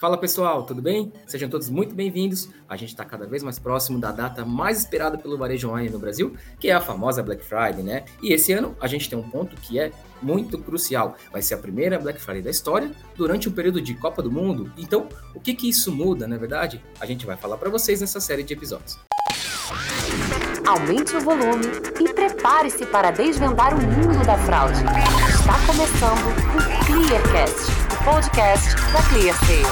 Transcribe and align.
Fala 0.00 0.16
pessoal, 0.16 0.62
tudo 0.62 0.80
bem? 0.80 1.12
Sejam 1.26 1.46
todos 1.50 1.68
muito 1.68 1.94
bem-vindos. 1.94 2.48
A 2.66 2.74
gente 2.74 2.88
está 2.88 3.04
cada 3.04 3.26
vez 3.26 3.42
mais 3.42 3.58
próximo 3.58 3.98
da 4.00 4.10
data 4.10 4.46
mais 4.46 4.78
esperada 4.78 5.18
pelo 5.18 5.36
varejo 5.36 5.68
online 5.68 5.90
no 5.90 5.98
Brasil, 5.98 6.34
que 6.58 6.70
é 6.70 6.72
a 6.72 6.80
famosa 6.80 7.22
Black 7.22 7.44
Friday, 7.44 7.82
né? 7.82 8.06
E 8.22 8.32
esse 8.32 8.50
ano 8.50 8.74
a 8.80 8.86
gente 8.86 9.10
tem 9.10 9.18
um 9.18 9.28
ponto 9.28 9.54
que 9.56 9.78
é 9.78 9.92
muito 10.22 10.56
crucial. 10.56 11.16
Vai 11.30 11.42
ser 11.42 11.52
a 11.52 11.58
primeira 11.58 11.98
Black 11.98 12.18
Friday 12.18 12.40
da 12.40 12.48
história 12.48 12.90
durante 13.14 13.46
um 13.50 13.52
período 13.52 13.78
de 13.78 13.92
Copa 13.92 14.22
do 14.22 14.30
Mundo. 14.30 14.72
Então, 14.78 15.06
o 15.34 15.40
que 15.40 15.52
que 15.52 15.68
isso 15.68 15.92
muda, 15.92 16.26
na 16.26 16.36
é 16.36 16.38
verdade? 16.38 16.82
A 16.98 17.04
gente 17.04 17.26
vai 17.26 17.36
falar 17.36 17.58
para 17.58 17.68
vocês 17.68 18.00
nessa 18.00 18.20
série 18.20 18.42
de 18.42 18.54
episódios. 18.54 18.98
Aumente 20.66 21.14
o 21.14 21.20
volume 21.20 21.66
e 22.00 22.14
prepare-se 22.14 22.86
para 22.86 23.10
desvendar 23.10 23.74
o 23.74 23.82
mundo 23.82 24.24
da 24.24 24.38
fraude. 24.38 24.80
Está 25.28 25.58
começando 25.66 26.24
o 26.56 26.86
Clearcast 26.86 27.79
podcast 28.04 28.74
da 28.92 29.02
ClearSale. 29.02 29.62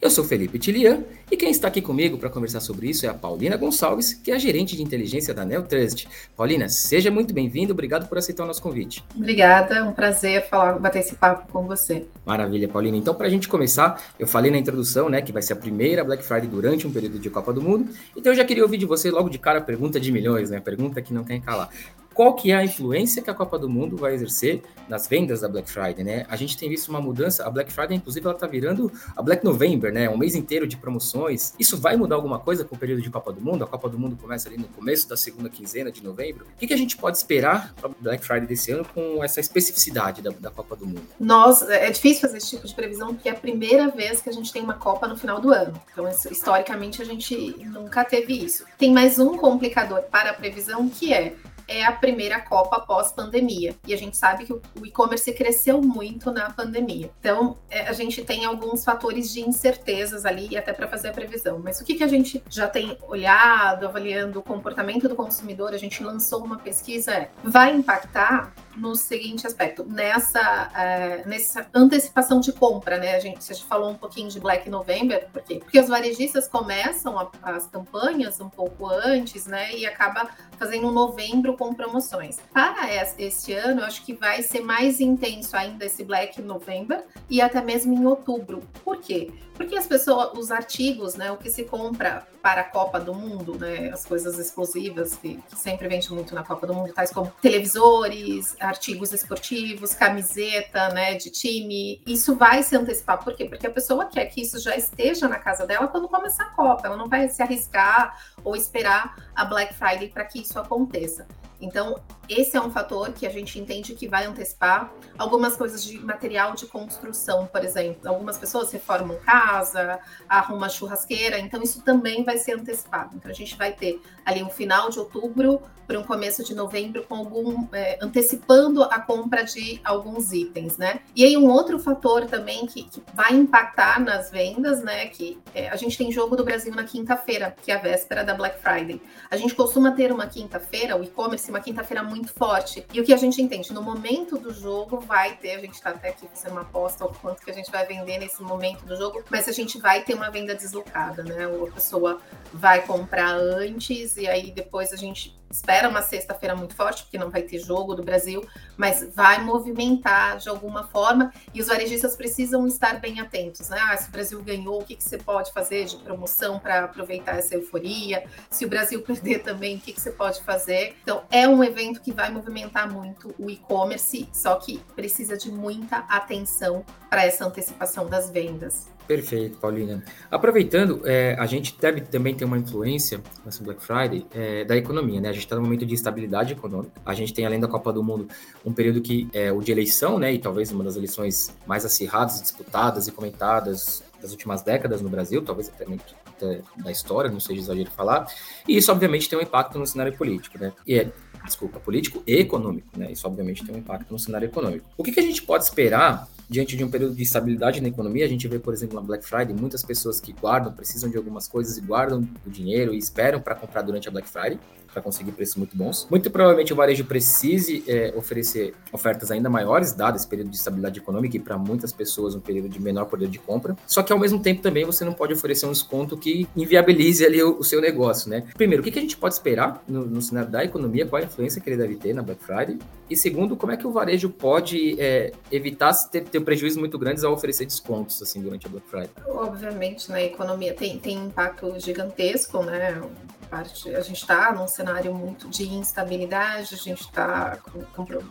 Eu 0.00 0.10
sou 0.10 0.22
Felipe 0.22 0.58
Tilian 0.58 1.02
e 1.30 1.36
quem 1.36 1.50
está 1.50 1.68
aqui 1.68 1.80
comigo 1.80 2.18
para 2.18 2.28
conversar 2.28 2.60
sobre 2.60 2.88
isso 2.88 3.06
é 3.06 3.08
a 3.08 3.14
Paulina 3.14 3.56
Gonçalves, 3.56 4.12
que 4.12 4.30
é 4.30 4.34
a 4.34 4.38
gerente 4.38 4.76
de 4.76 4.82
inteligência 4.82 5.32
da 5.32 5.44
Neotrust. 5.44 6.06
Paulina, 6.36 6.68
seja 6.68 7.10
muito 7.10 7.32
bem-vinda, 7.32 7.72
obrigado 7.72 8.06
por 8.06 8.18
aceitar 8.18 8.44
o 8.44 8.46
nosso 8.46 8.62
convite. 8.62 9.02
Obrigada, 9.16 9.82
um 9.84 9.92
prazer 9.92 10.46
falar, 10.46 10.78
bater 10.78 11.00
esse 11.00 11.14
papo 11.14 11.50
com 11.50 11.66
você. 11.66 12.06
Maravilha, 12.24 12.68
Paulina. 12.68 12.98
Então, 12.98 13.14
para 13.14 13.26
a 13.26 13.30
gente 13.30 13.48
começar, 13.48 14.00
eu 14.18 14.26
falei 14.26 14.50
na 14.50 14.58
introdução, 14.58 15.08
né, 15.08 15.22
que 15.22 15.32
vai 15.32 15.42
ser 15.42 15.54
a 15.54 15.56
primeira 15.56 16.04
Black 16.04 16.22
Friday 16.22 16.48
durante 16.48 16.86
um 16.86 16.92
período 16.92 17.18
de 17.18 17.30
Copa 17.30 17.52
do 17.52 17.62
Mundo. 17.62 17.88
Então, 18.14 18.32
eu 18.32 18.36
já 18.36 18.44
queria 18.44 18.62
ouvir 18.62 18.76
de 18.76 18.86
você 18.86 19.10
logo 19.10 19.30
de 19.30 19.38
cara 19.38 19.58
a 19.58 19.62
pergunta 19.62 19.98
de 19.98 20.12
milhões, 20.12 20.50
né? 20.50 20.60
Pergunta 20.60 21.00
que 21.00 21.14
não 21.14 21.24
quer 21.24 21.40
calar 21.40 21.70
qual 22.16 22.34
que 22.34 22.50
é 22.50 22.56
a 22.56 22.64
influência 22.64 23.20
que 23.20 23.28
a 23.28 23.34
Copa 23.34 23.58
do 23.58 23.68
Mundo 23.68 23.94
vai 23.94 24.14
exercer 24.14 24.62
nas 24.88 25.06
vendas 25.06 25.42
da 25.42 25.48
Black 25.48 25.70
Friday, 25.70 26.02
né? 26.02 26.24
A 26.30 26.36
gente 26.36 26.56
tem 26.56 26.66
visto 26.66 26.88
uma 26.88 27.00
mudança, 27.00 27.46
a 27.46 27.50
Black 27.50 27.70
Friday, 27.70 27.98
inclusive, 27.98 28.26
ela 28.26 28.34
tá 28.34 28.46
virando 28.46 28.90
a 29.14 29.22
Black 29.22 29.44
November, 29.44 29.92
né? 29.92 30.08
Um 30.08 30.16
mês 30.16 30.34
inteiro 30.34 30.66
de 30.66 30.78
promoções. 30.78 31.52
Isso 31.58 31.76
vai 31.76 31.94
mudar 31.94 32.16
alguma 32.16 32.38
coisa 32.38 32.64
com 32.64 32.74
o 32.74 32.78
período 32.78 33.02
de 33.02 33.10
Copa 33.10 33.34
do 33.34 33.40
Mundo? 33.42 33.64
A 33.64 33.66
Copa 33.66 33.90
do 33.90 33.98
Mundo 33.98 34.16
começa 34.16 34.48
ali 34.48 34.56
no 34.56 34.66
começo 34.68 35.06
da 35.06 35.16
segunda 35.16 35.50
quinzena 35.50 35.92
de 35.92 36.02
novembro. 36.02 36.46
O 36.46 36.58
que, 36.58 36.66
que 36.66 36.72
a 36.72 36.78
gente 36.78 36.96
pode 36.96 37.18
esperar 37.18 37.74
para 37.74 37.90
Black 38.00 38.24
Friday 38.24 38.46
desse 38.46 38.72
ano 38.72 38.86
com 38.94 39.22
essa 39.22 39.38
especificidade 39.38 40.22
da, 40.22 40.30
da 40.30 40.50
Copa 40.50 40.74
do 40.74 40.86
Mundo? 40.86 41.02
Nós, 41.20 41.60
é 41.68 41.90
difícil 41.90 42.22
fazer 42.22 42.38
esse 42.38 42.48
tipo 42.48 42.66
de 42.66 42.74
previsão 42.74 43.14
porque 43.14 43.28
é 43.28 43.32
a 43.32 43.36
primeira 43.36 43.90
vez 43.90 44.22
que 44.22 44.30
a 44.30 44.32
gente 44.32 44.50
tem 44.50 44.62
uma 44.62 44.74
Copa 44.74 45.06
no 45.06 45.18
final 45.18 45.38
do 45.38 45.52
ano. 45.52 45.78
Então, 45.92 46.08
historicamente, 46.30 47.02
a 47.02 47.04
gente 47.04 47.56
nunca 47.66 48.04
teve 48.04 48.32
isso. 48.32 48.64
Tem 48.78 48.90
mais 48.90 49.18
um 49.18 49.36
complicador 49.36 50.02
para 50.04 50.30
a 50.30 50.34
previsão 50.34 50.88
que 50.88 51.12
é 51.12 51.34
é 51.68 51.84
a 51.84 51.92
primeira 51.92 52.40
Copa 52.40 52.80
pós-pandemia. 52.80 53.74
E 53.86 53.92
a 53.92 53.96
gente 53.96 54.16
sabe 54.16 54.44
que 54.44 54.52
o 54.52 54.62
e-commerce 54.84 55.32
cresceu 55.32 55.80
muito 55.80 56.30
na 56.30 56.50
pandemia. 56.50 57.10
Então, 57.20 57.56
é, 57.70 57.88
a 57.88 57.92
gente 57.92 58.22
tem 58.24 58.44
alguns 58.44 58.84
fatores 58.84 59.32
de 59.32 59.40
incertezas 59.40 60.24
ali, 60.24 60.56
até 60.56 60.72
para 60.72 60.86
fazer 60.86 61.08
a 61.08 61.12
previsão. 61.12 61.60
Mas 61.62 61.80
o 61.80 61.84
que, 61.84 61.94
que 61.94 62.04
a 62.04 62.08
gente 62.08 62.42
já 62.48 62.68
tem 62.68 62.96
olhado, 63.08 63.86
avaliando 63.86 64.38
o 64.38 64.42
comportamento 64.42 65.08
do 65.08 65.16
consumidor? 65.16 65.72
A 65.74 65.78
gente 65.78 66.02
lançou 66.02 66.44
uma 66.44 66.58
pesquisa, 66.58 67.12
é, 67.12 67.30
vai 67.42 67.74
impactar 67.74 68.52
no 68.76 68.94
seguinte 68.94 69.46
aspecto, 69.46 69.84
nessa, 69.84 70.70
é, 70.76 71.26
nessa 71.26 71.66
antecipação 71.74 72.40
de 72.40 72.52
compra, 72.52 72.98
né? 72.98 73.16
A 73.16 73.20
gente, 73.20 73.38
a 73.38 73.54
gente 73.54 73.66
falou 73.66 73.90
um 73.90 73.94
pouquinho 73.94 74.28
de 74.28 74.38
Black 74.38 74.68
November, 74.68 75.28
por 75.32 75.42
quê? 75.42 75.56
Porque 75.58 75.80
os 75.80 75.88
varejistas 75.88 76.46
começam 76.46 77.18
a, 77.18 77.30
as 77.42 77.66
campanhas 77.66 78.38
um 78.40 78.50
pouco 78.50 78.86
antes, 78.86 79.46
né? 79.46 79.74
E 79.74 79.86
acaba 79.86 80.28
fazendo 80.58 80.88
um 80.88 80.92
novembro 80.92 81.55
com 81.56 81.74
promoções. 81.74 82.38
Para 82.52 82.88
este 83.18 83.52
ano, 83.52 83.80
eu 83.80 83.86
acho 83.86 84.04
que 84.04 84.12
vai 84.12 84.42
ser 84.42 84.60
mais 84.60 85.00
intenso 85.00 85.56
ainda 85.56 85.84
esse 85.84 86.04
Black 86.04 86.40
November 86.42 87.04
e 87.28 87.40
até 87.40 87.62
mesmo 87.62 87.92
em 87.92 88.04
outubro. 88.06 88.62
Por 88.84 88.98
quê? 88.98 89.32
Porque 89.56 89.74
as 89.74 89.86
pessoas, 89.86 90.36
os 90.36 90.50
artigos, 90.50 91.14
né, 91.14 91.32
o 91.32 91.36
que 91.36 91.50
se 91.50 91.64
compra 91.64 92.26
para 92.42 92.60
a 92.60 92.64
Copa 92.64 93.00
do 93.00 93.14
Mundo, 93.14 93.58
né, 93.58 93.90
as 93.90 94.04
coisas 94.04 94.38
explosivas 94.38 95.16
que, 95.16 95.36
que 95.48 95.58
sempre 95.58 95.88
vende 95.88 96.12
muito 96.12 96.34
na 96.34 96.44
Copa 96.44 96.66
do 96.66 96.74
Mundo, 96.74 96.92
tais 96.92 97.10
como 97.10 97.32
televisores, 97.40 98.54
artigos 98.60 99.12
esportivos, 99.12 99.94
camiseta, 99.94 100.90
né, 100.90 101.14
de 101.14 101.30
time, 101.30 102.02
isso 102.06 102.36
vai 102.36 102.62
se 102.62 102.76
antecipar. 102.76 103.24
Por 103.24 103.34
quê? 103.34 103.46
Porque 103.46 103.66
a 103.66 103.70
pessoa 103.70 104.04
quer 104.04 104.26
que 104.26 104.42
isso 104.42 104.58
já 104.58 104.76
esteja 104.76 105.26
na 105.26 105.38
casa 105.38 105.66
dela 105.66 105.88
quando 105.88 106.06
começar 106.06 106.44
a 106.44 106.50
Copa. 106.50 106.86
Ela 106.86 106.96
não 106.96 107.08
vai 107.08 107.28
se 107.28 107.42
arriscar 107.42 108.14
ou 108.44 108.54
esperar 108.54 109.16
a 109.34 109.44
Black 109.44 109.74
Friday 109.74 110.08
para 110.08 110.24
que 110.24 110.40
isso 110.40 110.58
aconteça. 110.58 111.26
Então, 111.60 112.00
esse 112.28 112.56
é 112.56 112.60
um 112.60 112.70
fator 112.70 113.12
que 113.12 113.26
a 113.26 113.30
gente 113.30 113.58
entende 113.58 113.94
que 113.94 114.08
vai 114.08 114.26
antecipar 114.26 114.92
algumas 115.16 115.56
coisas 115.56 115.84
de 115.84 115.98
material 115.98 116.54
de 116.54 116.66
construção, 116.66 117.46
por 117.46 117.64
exemplo. 117.64 118.08
Algumas 118.08 118.36
pessoas 118.38 118.70
reformam 118.70 119.18
casa, 119.24 119.98
arrumam 120.28 120.68
churrasqueira, 120.68 121.38
então 121.38 121.62
isso 121.62 121.82
também 121.82 122.24
vai 122.24 122.36
ser 122.38 122.58
antecipado. 122.58 123.16
Então, 123.16 123.30
a 123.30 123.34
gente 123.34 123.56
vai 123.56 123.72
ter 123.72 124.00
ali 124.24 124.42
um 124.42 124.50
final 124.50 124.90
de 124.90 124.98
outubro 124.98 125.62
para 125.86 125.98
um 125.98 126.02
começo 126.02 126.42
de 126.42 126.54
novembro 126.54 127.04
com 127.04 127.14
algum 127.14 127.66
é, 127.72 127.98
antecipando 128.02 128.82
a 128.82 129.00
compra 129.00 129.44
de 129.44 129.80
alguns 129.84 130.32
itens, 130.32 130.76
né? 130.76 131.00
E 131.14 131.24
aí 131.24 131.36
um 131.36 131.48
outro 131.48 131.78
fator 131.78 132.26
também 132.26 132.66
que, 132.66 132.84
que 132.84 133.02
vai 133.14 133.32
impactar 133.34 134.00
nas 134.00 134.30
vendas, 134.30 134.82
né? 134.82 135.06
Que 135.06 135.38
é, 135.54 135.68
a 135.68 135.76
gente 135.76 135.96
tem 135.96 136.10
jogo 136.10 136.36
do 136.36 136.44
Brasil 136.44 136.74
na 136.74 136.84
quinta-feira, 136.84 137.54
que 137.62 137.70
é 137.70 137.76
a 137.76 137.78
véspera 137.78 138.24
da 138.24 138.34
Black 138.34 138.60
Friday. 138.60 139.00
A 139.30 139.36
gente 139.36 139.54
costuma 139.54 139.92
ter 139.92 140.12
uma 140.12 140.26
quinta-feira, 140.26 140.96
o 140.96 141.04
e-commerce, 141.04 141.45
uma 141.50 141.60
quinta-feira 141.60 142.02
muito 142.02 142.32
forte. 142.32 142.86
E 142.92 143.00
o 143.00 143.04
que 143.04 143.12
a 143.12 143.16
gente 143.16 143.40
entende? 143.40 143.72
No 143.72 143.82
momento 143.82 144.38
do 144.38 144.52
jogo 144.52 145.00
vai 145.00 145.36
ter, 145.36 145.52
a 145.52 145.60
gente 145.60 145.74
está 145.74 145.90
até 145.90 146.10
aqui 146.10 146.26
fazendo 146.28 146.52
uma 146.52 146.62
aposta 146.62 147.04
o 147.04 147.12
quanto 147.14 147.42
que 147.42 147.50
a 147.50 147.54
gente 147.54 147.70
vai 147.70 147.86
vender 147.86 148.18
nesse 148.18 148.42
momento 148.42 148.84
do 148.84 148.96
jogo, 148.96 149.24
mas 149.30 149.48
a 149.48 149.52
gente 149.52 149.78
vai 149.78 150.02
ter 150.02 150.14
uma 150.14 150.30
venda 150.30 150.54
deslocada, 150.54 151.22
né? 151.22 151.46
Ou 151.46 151.68
a 151.68 151.70
pessoa 151.70 152.20
vai 152.52 152.82
comprar 152.86 153.34
antes 153.34 154.16
e 154.16 154.26
aí 154.26 154.50
depois 154.50 154.92
a 154.92 154.96
gente 154.96 155.36
espera 155.50 155.88
uma 155.88 156.02
sexta-feira 156.02 156.54
muito 156.54 156.74
forte, 156.74 157.02
porque 157.02 157.18
não 157.18 157.30
vai 157.30 157.42
ter 157.42 157.58
jogo 157.58 157.94
do 157.94 158.02
Brasil, 158.02 158.46
mas 158.76 159.14
vai 159.14 159.42
movimentar 159.42 160.38
de 160.38 160.48
alguma 160.48 160.84
forma 160.84 161.32
e 161.54 161.60
os 161.60 161.68
varejistas 161.68 162.16
precisam 162.16 162.66
estar 162.66 163.00
bem 163.00 163.20
atentos, 163.20 163.68
né? 163.68 163.78
Ah, 163.80 163.96
se 163.96 164.08
o 164.08 164.12
Brasil 164.12 164.42
ganhou, 164.42 164.80
o 164.80 164.84
que, 164.84 164.96
que 164.96 165.04
você 165.04 165.18
pode 165.18 165.52
fazer 165.52 165.84
de 165.86 165.96
promoção 165.96 166.58
para 166.58 166.84
aproveitar 166.84 167.36
essa 167.36 167.54
euforia? 167.54 168.24
Se 168.50 168.64
o 168.64 168.68
Brasil 168.68 169.02
perder 169.06 169.42
também, 169.42 169.76
o 169.76 169.80
que, 169.80 169.92
que 169.92 170.00
você 170.00 170.10
pode 170.10 170.42
fazer? 170.42 170.96
Então, 171.02 171.24
é 171.30 171.46
um 171.48 171.62
evento 171.62 172.00
que 172.00 172.12
vai 172.12 172.30
movimentar 172.30 172.90
muito 172.92 173.34
o 173.38 173.50
e-commerce, 173.50 174.28
só 174.32 174.56
que 174.56 174.78
precisa 174.94 175.36
de 175.36 175.50
muita 175.50 175.98
atenção 176.08 176.84
para 177.08 177.24
essa 177.24 177.44
antecipação 177.44 178.06
das 178.06 178.30
vendas. 178.30 178.95
Perfeito, 179.06 179.58
Paulina. 179.58 180.02
Aproveitando, 180.30 181.00
é, 181.04 181.36
a 181.38 181.46
gente 181.46 181.76
deve 181.80 182.00
também 182.00 182.34
ter 182.34 182.44
uma 182.44 182.58
influência 182.58 183.20
nessa 183.44 183.62
Black 183.62 183.82
Friday 183.82 184.26
é, 184.34 184.64
da 184.64 184.76
economia, 184.76 185.20
né? 185.20 185.28
A 185.28 185.32
gente 185.32 185.44
está 185.44 185.54
num 185.54 185.62
momento 185.62 185.86
de 185.86 185.94
estabilidade 185.94 186.54
econômica. 186.54 186.92
A 187.04 187.14
gente 187.14 187.32
tem, 187.32 187.46
além 187.46 187.60
da 187.60 187.68
Copa 187.68 187.92
do 187.92 188.02
Mundo, 188.02 188.28
um 188.64 188.72
período 188.72 189.00
que 189.00 189.28
é 189.32 189.52
o 189.52 189.60
de 189.60 189.70
eleição, 189.70 190.18
né? 190.18 190.32
E 190.32 190.38
talvez 190.38 190.72
uma 190.72 190.82
das 190.82 190.96
eleições 190.96 191.54
mais 191.66 191.84
acirradas, 191.84 192.42
disputadas 192.42 193.06
e 193.06 193.12
comentadas 193.12 194.02
das 194.20 194.32
últimas 194.32 194.62
décadas 194.62 195.00
no 195.00 195.08
Brasil, 195.08 195.42
talvez 195.42 195.68
até, 195.68 195.84
até 196.26 196.60
da 196.76 196.90
história, 196.90 197.30
não 197.30 197.38
seja 197.38 197.60
exagero 197.60 197.90
falar. 197.90 198.26
E 198.66 198.76
isso, 198.76 198.90
obviamente, 198.90 199.28
tem 199.28 199.38
um 199.38 199.42
impacto 199.42 199.78
no 199.78 199.86
cenário 199.86 200.16
político, 200.16 200.58
né? 200.58 200.72
E 200.86 200.98
é, 200.98 201.12
desculpa, 201.46 201.80
político 201.80 202.22
e 202.26 202.34
econômico, 202.34 202.88
né? 202.96 203.10
Isso, 203.10 203.26
obviamente, 203.26 203.64
tem 203.64 203.74
um 203.74 203.78
impacto 203.78 204.10
no 204.10 204.18
cenário 204.18 204.46
econômico. 204.46 204.86
O 204.96 205.02
que, 205.02 205.12
que 205.12 205.20
a 205.20 205.22
gente 205.22 205.42
pode 205.42 205.64
esperar 205.64 206.28
diante 206.48 206.76
de 206.76 206.84
um 206.84 206.90
período 206.90 207.14
de 207.14 207.22
estabilidade 207.22 207.80
na 207.80 207.88
economia, 207.88 208.24
a 208.24 208.28
gente 208.28 208.46
vê, 208.46 208.58
por 208.58 208.72
exemplo, 208.72 208.94
na 208.94 209.02
Black 209.02 209.24
Friday, 209.24 209.54
muitas 209.54 209.82
pessoas 209.82 210.20
que 210.20 210.32
guardam, 210.32 210.72
precisam 210.72 211.10
de 211.10 211.16
algumas 211.16 211.48
coisas 211.48 211.76
e 211.76 211.80
guardam 211.80 212.28
o 212.46 212.50
dinheiro 212.50 212.94
e 212.94 212.98
esperam 212.98 213.40
para 213.40 213.54
comprar 213.54 213.82
durante 213.82 214.08
a 214.08 214.12
Black 214.12 214.28
Friday 214.28 214.58
para 214.96 215.02
conseguir 215.02 215.32
preços 215.32 215.56
muito 215.56 215.76
bons. 215.76 216.06
Muito 216.10 216.30
provavelmente 216.30 216.72
o 216.72 216.76
varejo 216.76 217.04
precise 217.04 217.84
é, 217.86 218.14
oferecer 218.16 218.72
ofertas 218.90 219.30
ainda 219.30 219.50
maiores, 219.50 219.92
dado 219.92 220.16
esse 220.16 220.26
período 220.26 220.48
de 220.48 220.56
estabilidade 220.56 220.98
econômica 220.98 221.36
e 221.36 221.40
para 221.40 221.58
muitas 221.58 221.92
pessoas 221.92 222.34
um 222.34 222.40
período 222.40 222.66
de 222.66 222.80
menor 222.80 223.04
poder 223.04 223.28
de 223.28 223.38
compra. 223.38 223.76
Só 223.86 224.02
que 224.02 224.10
ao 224.10 224.18
mesmo 224.18 224.40
tempo 224.40 224.62
também 224.62 224.86
você 224.86 225.04
não 225.04 225.12
pode 225.12 225.34
oferecer 225.34 225.66
um 225.66 225.72
desconto 225.72 226.16
que 226.16 226.48
inviabilize 226.56 227.26
ali 227.26 227.42
o, 227.42 227.58
o 227.58 227.62
seu 227.64 227.78
negócio, 227.78 228.30
né? 228.30 228.44
Primeiro, 228.54 228.82
o 228.82 228.84
que, 228.84 228.98
a 228.98 229.02
gente 229.02 229.18
pode 229.18 229.34
esperar 229.34 229.84
no, 229.86 230.06
no, 230.06 230.22
cenário 230.22 230.50
da 230.50 230.64
economia, 230.64 231.04
qual 231.04 231.20
a 231.20 231.26
influência 231.26 231.60
que 231.60 231.68
ele 231.68 231.76
deve 231.76 231.96
ter 231.96 232.14
na 232.14 232.22
Black 232.22 232.42
Friday? 232.42 232.78
E 233.10 233.16
segundo, 233.16 233.54
como 233.54 233.72
é 233.72 233.76
que 233.76 233.86
o 233.86 233.92
varejo 233.92 234.30
pode 234.30 234.98
é, 234.98 235.32
evitar 235.52 235.92
ter, 236.10 236.22
ter 236.22 236.40
prejuízos 236.40 236.78
muito 236.78 236.98
grandes 236.98 237.22
ao 237.22 237.34
oferecer 237.34 237.66
descontos 237.66 238.22
assim 238.22 238.40
durante 238.40 238.66
a 238.66 238.70
Black 238.70 238.88
Friday? 238.88 239.10
Obviamente, 239.28 240.10
na 240.10 240.22
economia 240.22 240.72
tem, 240.72 240.98
tem 240.98 241.18
impacto 241.18 241.78
gigantesco, 241.78 242.62
né? 242.62 242.98
Parte, 243.46 243.94
a 243.94 244.00
gente 244.00 244.20
está 244.20 244.52
num 244.52 244.68
cenário 244.68 245.14
muito 245.14 245.48
de 245.48 245.64
instabilidade, 245.64 246.74
a 246.74 246.78
gente 246.78 247.00
está 247.02 247.58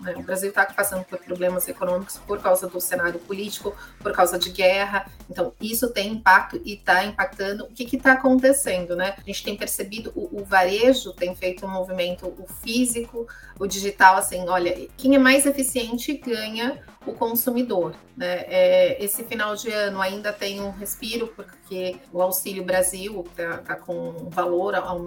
né, 0.01 0.13
o 0.15 0.23
Brasil 0.23 0.49
está 0.49 0.65
passando 0.65 1.03
por 1.05 1.17
problemas 1.19 1.67
econômicos 1.67 2.17
por 2.17 2.41
causa 2.41 2.67
do 2.67 2.79
cenário 2.79 3.19
político, 3.19 3.75
por 3.99 4.11
causa 4.13 4.37
de 4.37 4.49
guerra, 4.49 5.09
então 5.29 5.53
isso 5.59 5.89
tem 5.91 6.13
impacto 6.13 6.61
e 6.63 6.73
está 6.73 7.03
impactando. 7.03 7.65
O 7.65 7.67
que 7.67 7.95
está 7.95 8.13
acontecendo, 8.13 8.95
né? 8.95 9.15
A 9.17 9.21
gente 9.21 9.43
tem 9.43 9.55
percebido 9.57 10.11
o, 10.15 10.41
o, 10.41 10.45
varejo 10.45 11.13
tem 11.13 11.35
feito 11.35 11.65
um 11.65 11.69
movimento, 11.69 12.27
o 12.27 12.45
físico, 12.61 13.27
o 13.59 13.65
digital, 13.65 14.17
assim, 14.17 14.47
olha, 14.47 14.87
quem 14.97 15.15
é 15.15 15.19
mais 15.19 15.45
eficiente 15.45 16.13
ganha 16.13 16.81
o 17.05 17.13
consumidor. 17.13 17.95
Né? 18.17 18.43
É, 18.47 19.03
esse 19.03 19.23
final 19.23 19.55
de 19.55 19.69
ano 19.69 20.01
ainda 20.01 20.33
tem 20.33 20.61
um 20.61 20.71
respiro, 20.71 21.27
porque 21.27 21.97
o 22.11 22.21
Auxílio 22.21 22.63
Brasil 22.63 23.23
está 23.29 23.57
tá 23.59 23.75
com 23.75 24.29
valor 24.29 24.75
aumentado, 24.75 25.04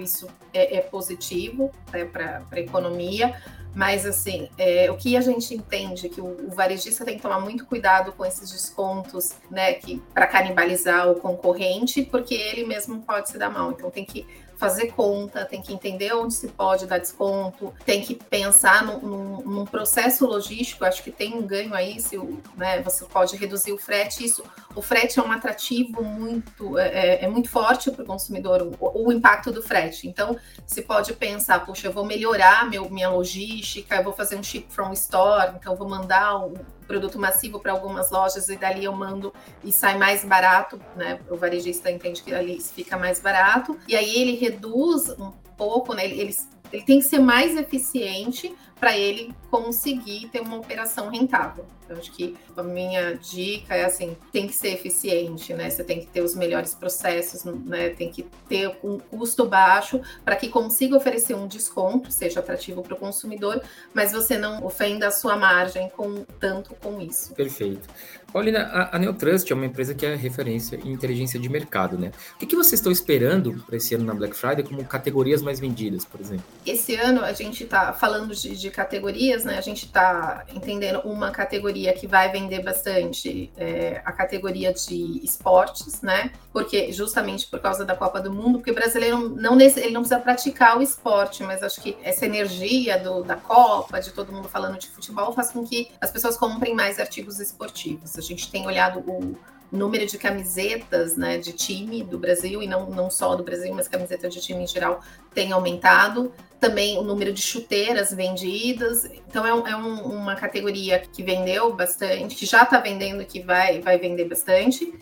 isso 0.00 0.28
é, 0.52 0.76
é 0.76 0.80
positivo 0.80 1.70
né, 1.92 2.04
para 2.04 2.42
a 2.50 2.60
economia. 2.60 3.34
Mas, 3.74 4.04
assim, 4.04 4.50
é, 4.58 4.90
o 4.90 4.96
que 4.96 5.16
a 5.16 5.20
gente 5.22 5.54
entende 5.54 6.06
é 6.06 6.08
que 6.08 6.20
o, 6.20 6.26
o, 6.26 6.50
varejista 6.50 7.06
tem 7.06 7.16
que 7.16 7.22
tomar 7.22 7.40
muito 7.40 7.64
cuidado 7.64 8.12
com 8.12 8.24
esses 8.24 8.50
descontos, 8.50 9.34
né, 9.50 9.78
para 10.12 10.26
canibalizar 10.26 11.10
o 11.10 11.14
concorrente, 11.14 12.02
porque 12.02 12.34
ele 12.34 12.66
mesmo 12.66 13.00
pode 13.00 13.30
se 13.30 13.38
dar 13.38 13.50
mal. 13.50 13.72
Então, 13.72 13.90
tem 13.90 14.04
que 14.04 14.26
fazer 14.62 14.92
conta, 14.92 15.44
tem 15.44 15.60
que 15.60 15.72
entender 15.72 16.14
onde 16.14 16.34
se 16.34 16.46
pode 16.46 16.86
dar 16.86 16.98
desconto, 16.98 17.74
tem 17.84 18.00
que 18.00 18.14
pensar 18.14 18.84
num, 18.84 19.00
num, 19.00 19.36
num 19.38 19.64
processo 19.66 20.24
logístico. 20.24 20.84
Acho 20.84 21.02
que 21.02 21.10
tem 21.10 21.34
um 21.34 21.42
ganho 21.42 21.74
aí, 21.74 22.00
se 22.00 22.16
né, 22.56 22.80
você 22.80 23.04
pode 23.06 23.36
reduzir 23.36 23.72
o 23.72 23.78
frete. 23.78 24.24
Isso, 24.24 24.44
o 24.72 24.80
frete 24.80 25.18
é 25.18 25.22
um 25.22 25.32
atrativo 25.32 26.04
muito, 26.04 26.78
é, 26.78 26.88
é, 26.88 27.24
é 27.24 27.28
muito 27.28 27.48
forte 27.48 27.90
para 27.90 28.04
o 28.04 28.06
consumidor, 28.06 28.62
o, 28.78 29.08
o, 29.08 29.10
impacto 29.10 29.50
do 29.50 29.60
frete. 29.60 30.06
Então, 30.06 30.36
se 30.64 30.80
pode 30.82 31.12
pensar, 31.14 31.66
puxa, 31.66 31.88
eu 31.88 31.92
vou 31.92 32.04
melhorar 32.04 32.70
meu, 32.70 32.88
minha 32.88 33.10
logística, 33.10 33.96
eu 33.96 34.04
vou 34.04 34.12
fazer 34.12 34.36
um 34.36 34.44
ship 34.44 34.66
from 34.68 34.92
store, 34.92 35.56
então 35.56 35.74
vou 35.74 35.88
mandar 35.88 36.38
um 36.38 36.54
produto 36.92 37.18
massivo 37.18 37.58
para 37.58 37.72
algumas 37.72 38.10
lojas 38.10 38.50
e 38.50 38.56
dali 38.56 38.84
eu 38.84 38.92
mando 38.92 39.32
e 39.64 39.72
sai 39.72 39.96
mais 39.96 40.22
barato, 40.22 40.78
né? 40.94 41.20
O 41.30 41.36
varejista 41.36 41.90
entende 41.90 42.22
que 42.22 42.34
ali 42.34 42.60
fica 42.60 42.98
mais 42.98 43.18
barato. 43.18 43.78
E 43.88 43.96
aí 43.96 44.14
ele 44.14 44.36
reduz 44.36 45.08
um 45.18 45.32
pouco, 45.56 45.94
né? 45.94 46.04
Ele, 46.04 46.20
ele, 46.20 46.36
ele 46.70 46.82
tem 46.82 46.98
que 46.98 47.06
ser 47.06 47.18
mais 47.18 47.56
eficiente 47.56 48.54
para 48.82 48.98
ele 48.98 49.32
conseguir 49.48 50.28
ter 50.32 50.40
uma 50.40 50.56
operação 50.56 51.08
rentável. 51.08 51.64
Eu 51.88 51.98
acho 51.98 52.10
que 52.10 52.36
a 52.56 52.62
minha 52.64 53.14
dica 53.14 53.76
é 53.76 53.84
assim, 53.84 54.16
tem 54.32 54.48
que 54.48 54.54
ser 54.54 54.70
eficiente, 54.70 55.54
né? 55.54 55.70
Você 55.70 55.84
tem 55.84 56.00
que 56.00 56.06
ter 56.06 56.20
os 56.20 56.34
melhores 56.34 56.74
processos, 56.74 57.44
né? 57.44 57.90
Tem 57.90 58.10
que 58.10 58.26
ter 58.48 58.76
um 58.82 58.98
custo 58.98 59.46
baixo 59.46 60.00
para 60.24 60.34
que 60.34 60.48
consiga 60.48 60.96
oferecer 60.96 61.34
um 61.34 61.46
desconto, 61.46 62.10
seja 62.10 62.40
atrativo 62.40 62.82
para 62.82 62.94
o 62.94 62.96
consumidor, 62.96 63.62
mas 63.94 64.10
você 64.10 64.36
não 64.36 64.64
ofenda 64.64 65.06
a 65.06 65.10
sua 65.12 65.36
margem 65.36 65.88
com 65.90 66.24
tanto 66.40 66.74
com 66.74 67.00
isso. 67.00 67.34
Perfeito. 67.34 67.88
Paulina, 68.32 68.62
a, 68.62 68.96
a 68.96 68.98
Neotrust 68.98 69.50
é 69.50 69.54
uma 69.54 69.66
empresa 69.66 69.94
que 69.94 70.06
é 70.06 70.14
referência 70.14 70.80
em 70.82 70.90
inteligência 70.90 71.38
de 71.38 71.48
mercado, 71.50 71.98
né? 71.98 72.10
O 72.34 72.38
que, 72.38 72.46
que 72.46 72.56
vocês 72.56 72.80
estão 72.80 72.90
esperando 72.90 73.62
para 73.66 73.76
esse 73.76 73.94
ano 73.94 74.06
na 74.06 74.14
Black 74.14 74.34
Friday 74.34 74.64
como 74.64 74.82
categorias 74.84 75.42
mais 75.42 75.60
vendidas, 75.60 76.06
por 76.06 76.18
exemplo? 76.18 76.44
Esse 76.64 76.94
ano 76.94 77.22
a 77.22 77.34
gente 77.34 77.64
está 77.64 77.92
falando 77.92 78.34
de, 78.34 78.56
de, 78.56 78.70
categorias, 78.72 79.44
né? 79.44 79.58
A 79.58 79.60
gente 79.60 79.86
está 79.86 80.44
entendendo 80.54 81.00
uma 81.00 81.30
categoria 81.30 81.92
que 81.92 82.06
vai 82.06 82.30
vender 82.30 82.62
bastante, 82.62 83.52
é, 83.56 84.00
a 84.04 84.12
categoria 84.12 84.72
de 84.72 85.20
esportes, 85.24 86.02
né? 86.02 86.32
Porque 86.52 86.92
justamente 86.92 87.46
por 87.46 87.60
causa 87.60 87.84
da 87.84 87.94
Copa 87.94 88.20
do 88.20 88.32
Mundo, 88.32 88.58
porque 88.58 88.70
o 88.70 88.74
brasileiro 88.74 89.28
não 89.28 89.60
ele 89.60 89.90
não 89.90 90.00
precisa 90.00 90.18
praticar 90.18 90.78
o 90.78 90.82
esporte, 90.82 91.42
mas 91.42 91.62
acho 91.62 91.80
que 91.80 91.96
essa 92.02 92.26
energia 92.26 92.98
do, 92.98 93.22
da 93.22 93.36
Copa, 93.36 94.00
de 94.00 94.10
todo 94.10 94.32
mundo 94.32 94.48
falando 94.48 94.78
de 94.78 94.88
futebol, 94.88 95.32
faz 95.32 95.50
com 95.50 95.64
que 95.64 95.90
as 96.00 96.10
pessoas 96.10 96.36
comprem 96.36 96.74
mais 96.74 96.98
artigos 96.98 97.38
esportivos 97.38 98.16
a 98.16 98.20
gente 98.20 98.50
tem 98.50 98.66
olhado 98.66 99.00
o 99.00 99.36
número 99.72 100.06
de 100.06 100.18
camisetas 100.18 101.16
né, 101.16 101.38
de 101.38 101.52
time 101.52 102.02
do 102.04 102.18
Brasil, 102.18 102.62
e 102.62 102.66
não, 102.66 102.90
não 102.90 103.10
só 103.10 103.34
do 103.34 103.42
Brasil, 103.42 103.72
mas 103.74 103.88
camisetas 103.88 104.32
de 104.32 104.40
time 104.40 104.62
em 104.62 104.66
geral, 104.66 105.00
tem 105.34 105.50
aumentado. 105.50 106.32
Também 106.60 106.98
o 106.98 107.02
número 107.02 107.32
de 107.32 107.42
chuteiras 107.42 108.12
vendidas. 108.12 109.04
Então, 109.26 109.44
é, 109.44 109.52
um, 109.52 109.66
é 109.66 109.76
um, 109.76 110.02
uma 110.02 110.36
categoria 110.36 111.00
que 111.00 111.22
vendeu 111.22 111.72
bastante, 111.74 112.36
que 112.36 112.46
já 112.46 112.62
está 112.62 112.78
vendendo 112.78 113.22
e 113.22 113.24
que 113.24 113.40
vai, 113.40 113.80
vai 113.80 113.98
vender 113.98 114.28
bastante. 114.28 114.92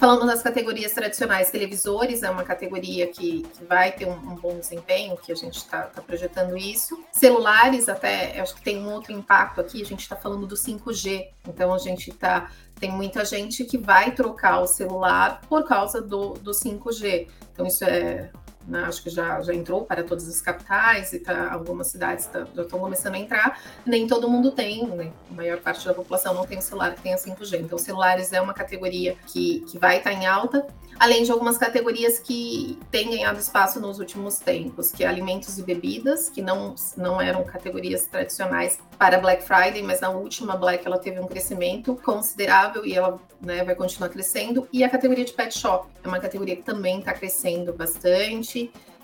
Falando 0.00 0.26
das 0.26 0.42
categorias 0.42 0.92
tradicionais, 0.92 1.50
televisores 1.50 2.22
é 2.22 2.30
uma 2.30 2.42
categoria 2.42 3.06
que, 3.06 3.42
que 3.42 3.64
vai 3.68 3.92
ter 3.92 4.06
um, 4.06 4.12
um, 4.12 4.34
bom 4.34 4.58
desempenho, 4.58 5.14
que 5.18 5.30
a 5.30 5.34
gente 5.34 5.58
está 5.58 5.82
tá 5.82 6.00
projetando 6.00 6.56
isso. 6.56 7.04
Celulares, 7.12 7.86
até, 7.86 8.40
acho 8.40 8.54
que 8.54 8.62
tem 8.62 8.78
um 8.78 8.90
outro 8.94 9.12
impacto 9.12 9.60
aqui, 9.60 9.82
a 9.82 9.84
gente 9.84 10.00
está 10.00 10.16
falando 10.16 10.46
do 10.46 10.54
5G, 10.54 11.28
então 11.46 11.74
a 11.74 11.76
gente 11.76 12.08
está. 12.08 12.50
Tem 12.80 12.90
muita 12.90 13.24
gente 13.24 13.64
que 13.64 13.76
vai 13.76 14.12
trocar 14.12 14.60
o 14.60 14.66
celular 14.66 15.42
por 15.48 15.64
causa 15.64 16.00
do, 16.00 16.30
do 16.34 16.52
5G. 16.52 17.28
Então, 17.52 17.66
isso 17.66 17.84
é 17.84 18.30
né? 18.66 18.84
acho 18.84 19.02
que 19.02 19.10
já, 19.10 19.40
já 19.40 19.54
entrou 19.54 19.84
para 19.84 20.02
todas 20.02 20.28
as 20.28 20.40
capitais 20.40 21.12
e 21.12 21.18
tá, 21.18 21.52
algumas 21.52 21.88
cidades 21.88 22.26
tá, 22.26 22.46
já 22.54 22.62
estão 22.62 22.78
começando 22.78 23.14
a 23.14 23.18
entrar. 23.18 23.60
Nem 23.84 24.06
todo 24.06 24.28
mundo 24.28 24.52
tem, 24.52 24.86
né? 24.86 25.12
a 25.30 25.34
maior 25.34 25.58
parte 25.58 25.84
da 25.84 25.94
população 25.94 26.34
não 26.34 26.46
tem 26.46 26.58
um 26.58 26.62
celular 26.62 26.94
que 26.94 27.02
tenha 27.02 27.16
5G. 27.16 27.60
Então, 27.60 27.78
celulares 27.78 28.32
é 28.32 28.40
uma 28.40 28.54
categoria 28.54 29.16
que, 29.26 29.60
que 29.60 29.78
vai 29.78 29.98
estar 29.98 30.10
tá 30.10 30.16
em 30.16 30.26
alta 30.26 30.66
além 31.00 31.22
de 31.22 31.32
algumas 31.32 31.56
categorias 31.56 32.18
que 32.18 32.78
têm 32.90 33.08
ganhado 33.08 33.38
espaço 33.38 33.80
nos 33.80 33.98
últimos 33.98 34.38
tempos, 34.38 34.92
que 34.92 35.02
é 35.02 35.06
alimentos 35.06 35.58
e 35.58 35.62
bebidas, 35.62 36.28
que 36.28 36.42
não, 36.42 36.74
não 36.94 37.18
eram 37.18 37.42
categorias 37.42 38.06
tradicionais 38.06 38.78
para 38.98 39.18
Black 39.18 39.42
Friday, 39.42 39.82
mas 39.82 40.02
na 40.02 40.10
última 40.10 40.58
Black 40.58 40.86
ela 40.86 40.98
teve 40.98 41.18
um 41.18 41.26
crescimento 41.26 41.96
considerável 42.04 42.84
e 42.84 42.94
ela 42.94 43.18
né, 43.40 43.64
vai 43.64 43.74
continuar 43.74 44.10
crescendo. 44.10 44.68
E 44.70 44.84
a 44.84 44.90
categoria 44.90 45.24
de 45.24 45.32
pet 45.32 45.58
shop 45.58 45.88
é 46.04 46.06
uma 46.06 46.20
categoria 46.20 46.54
que 46.54 46.62
também 46.62 46.98
está 46.98 47.14
crescendo 47.14 47.72
bastante 47.72 48.49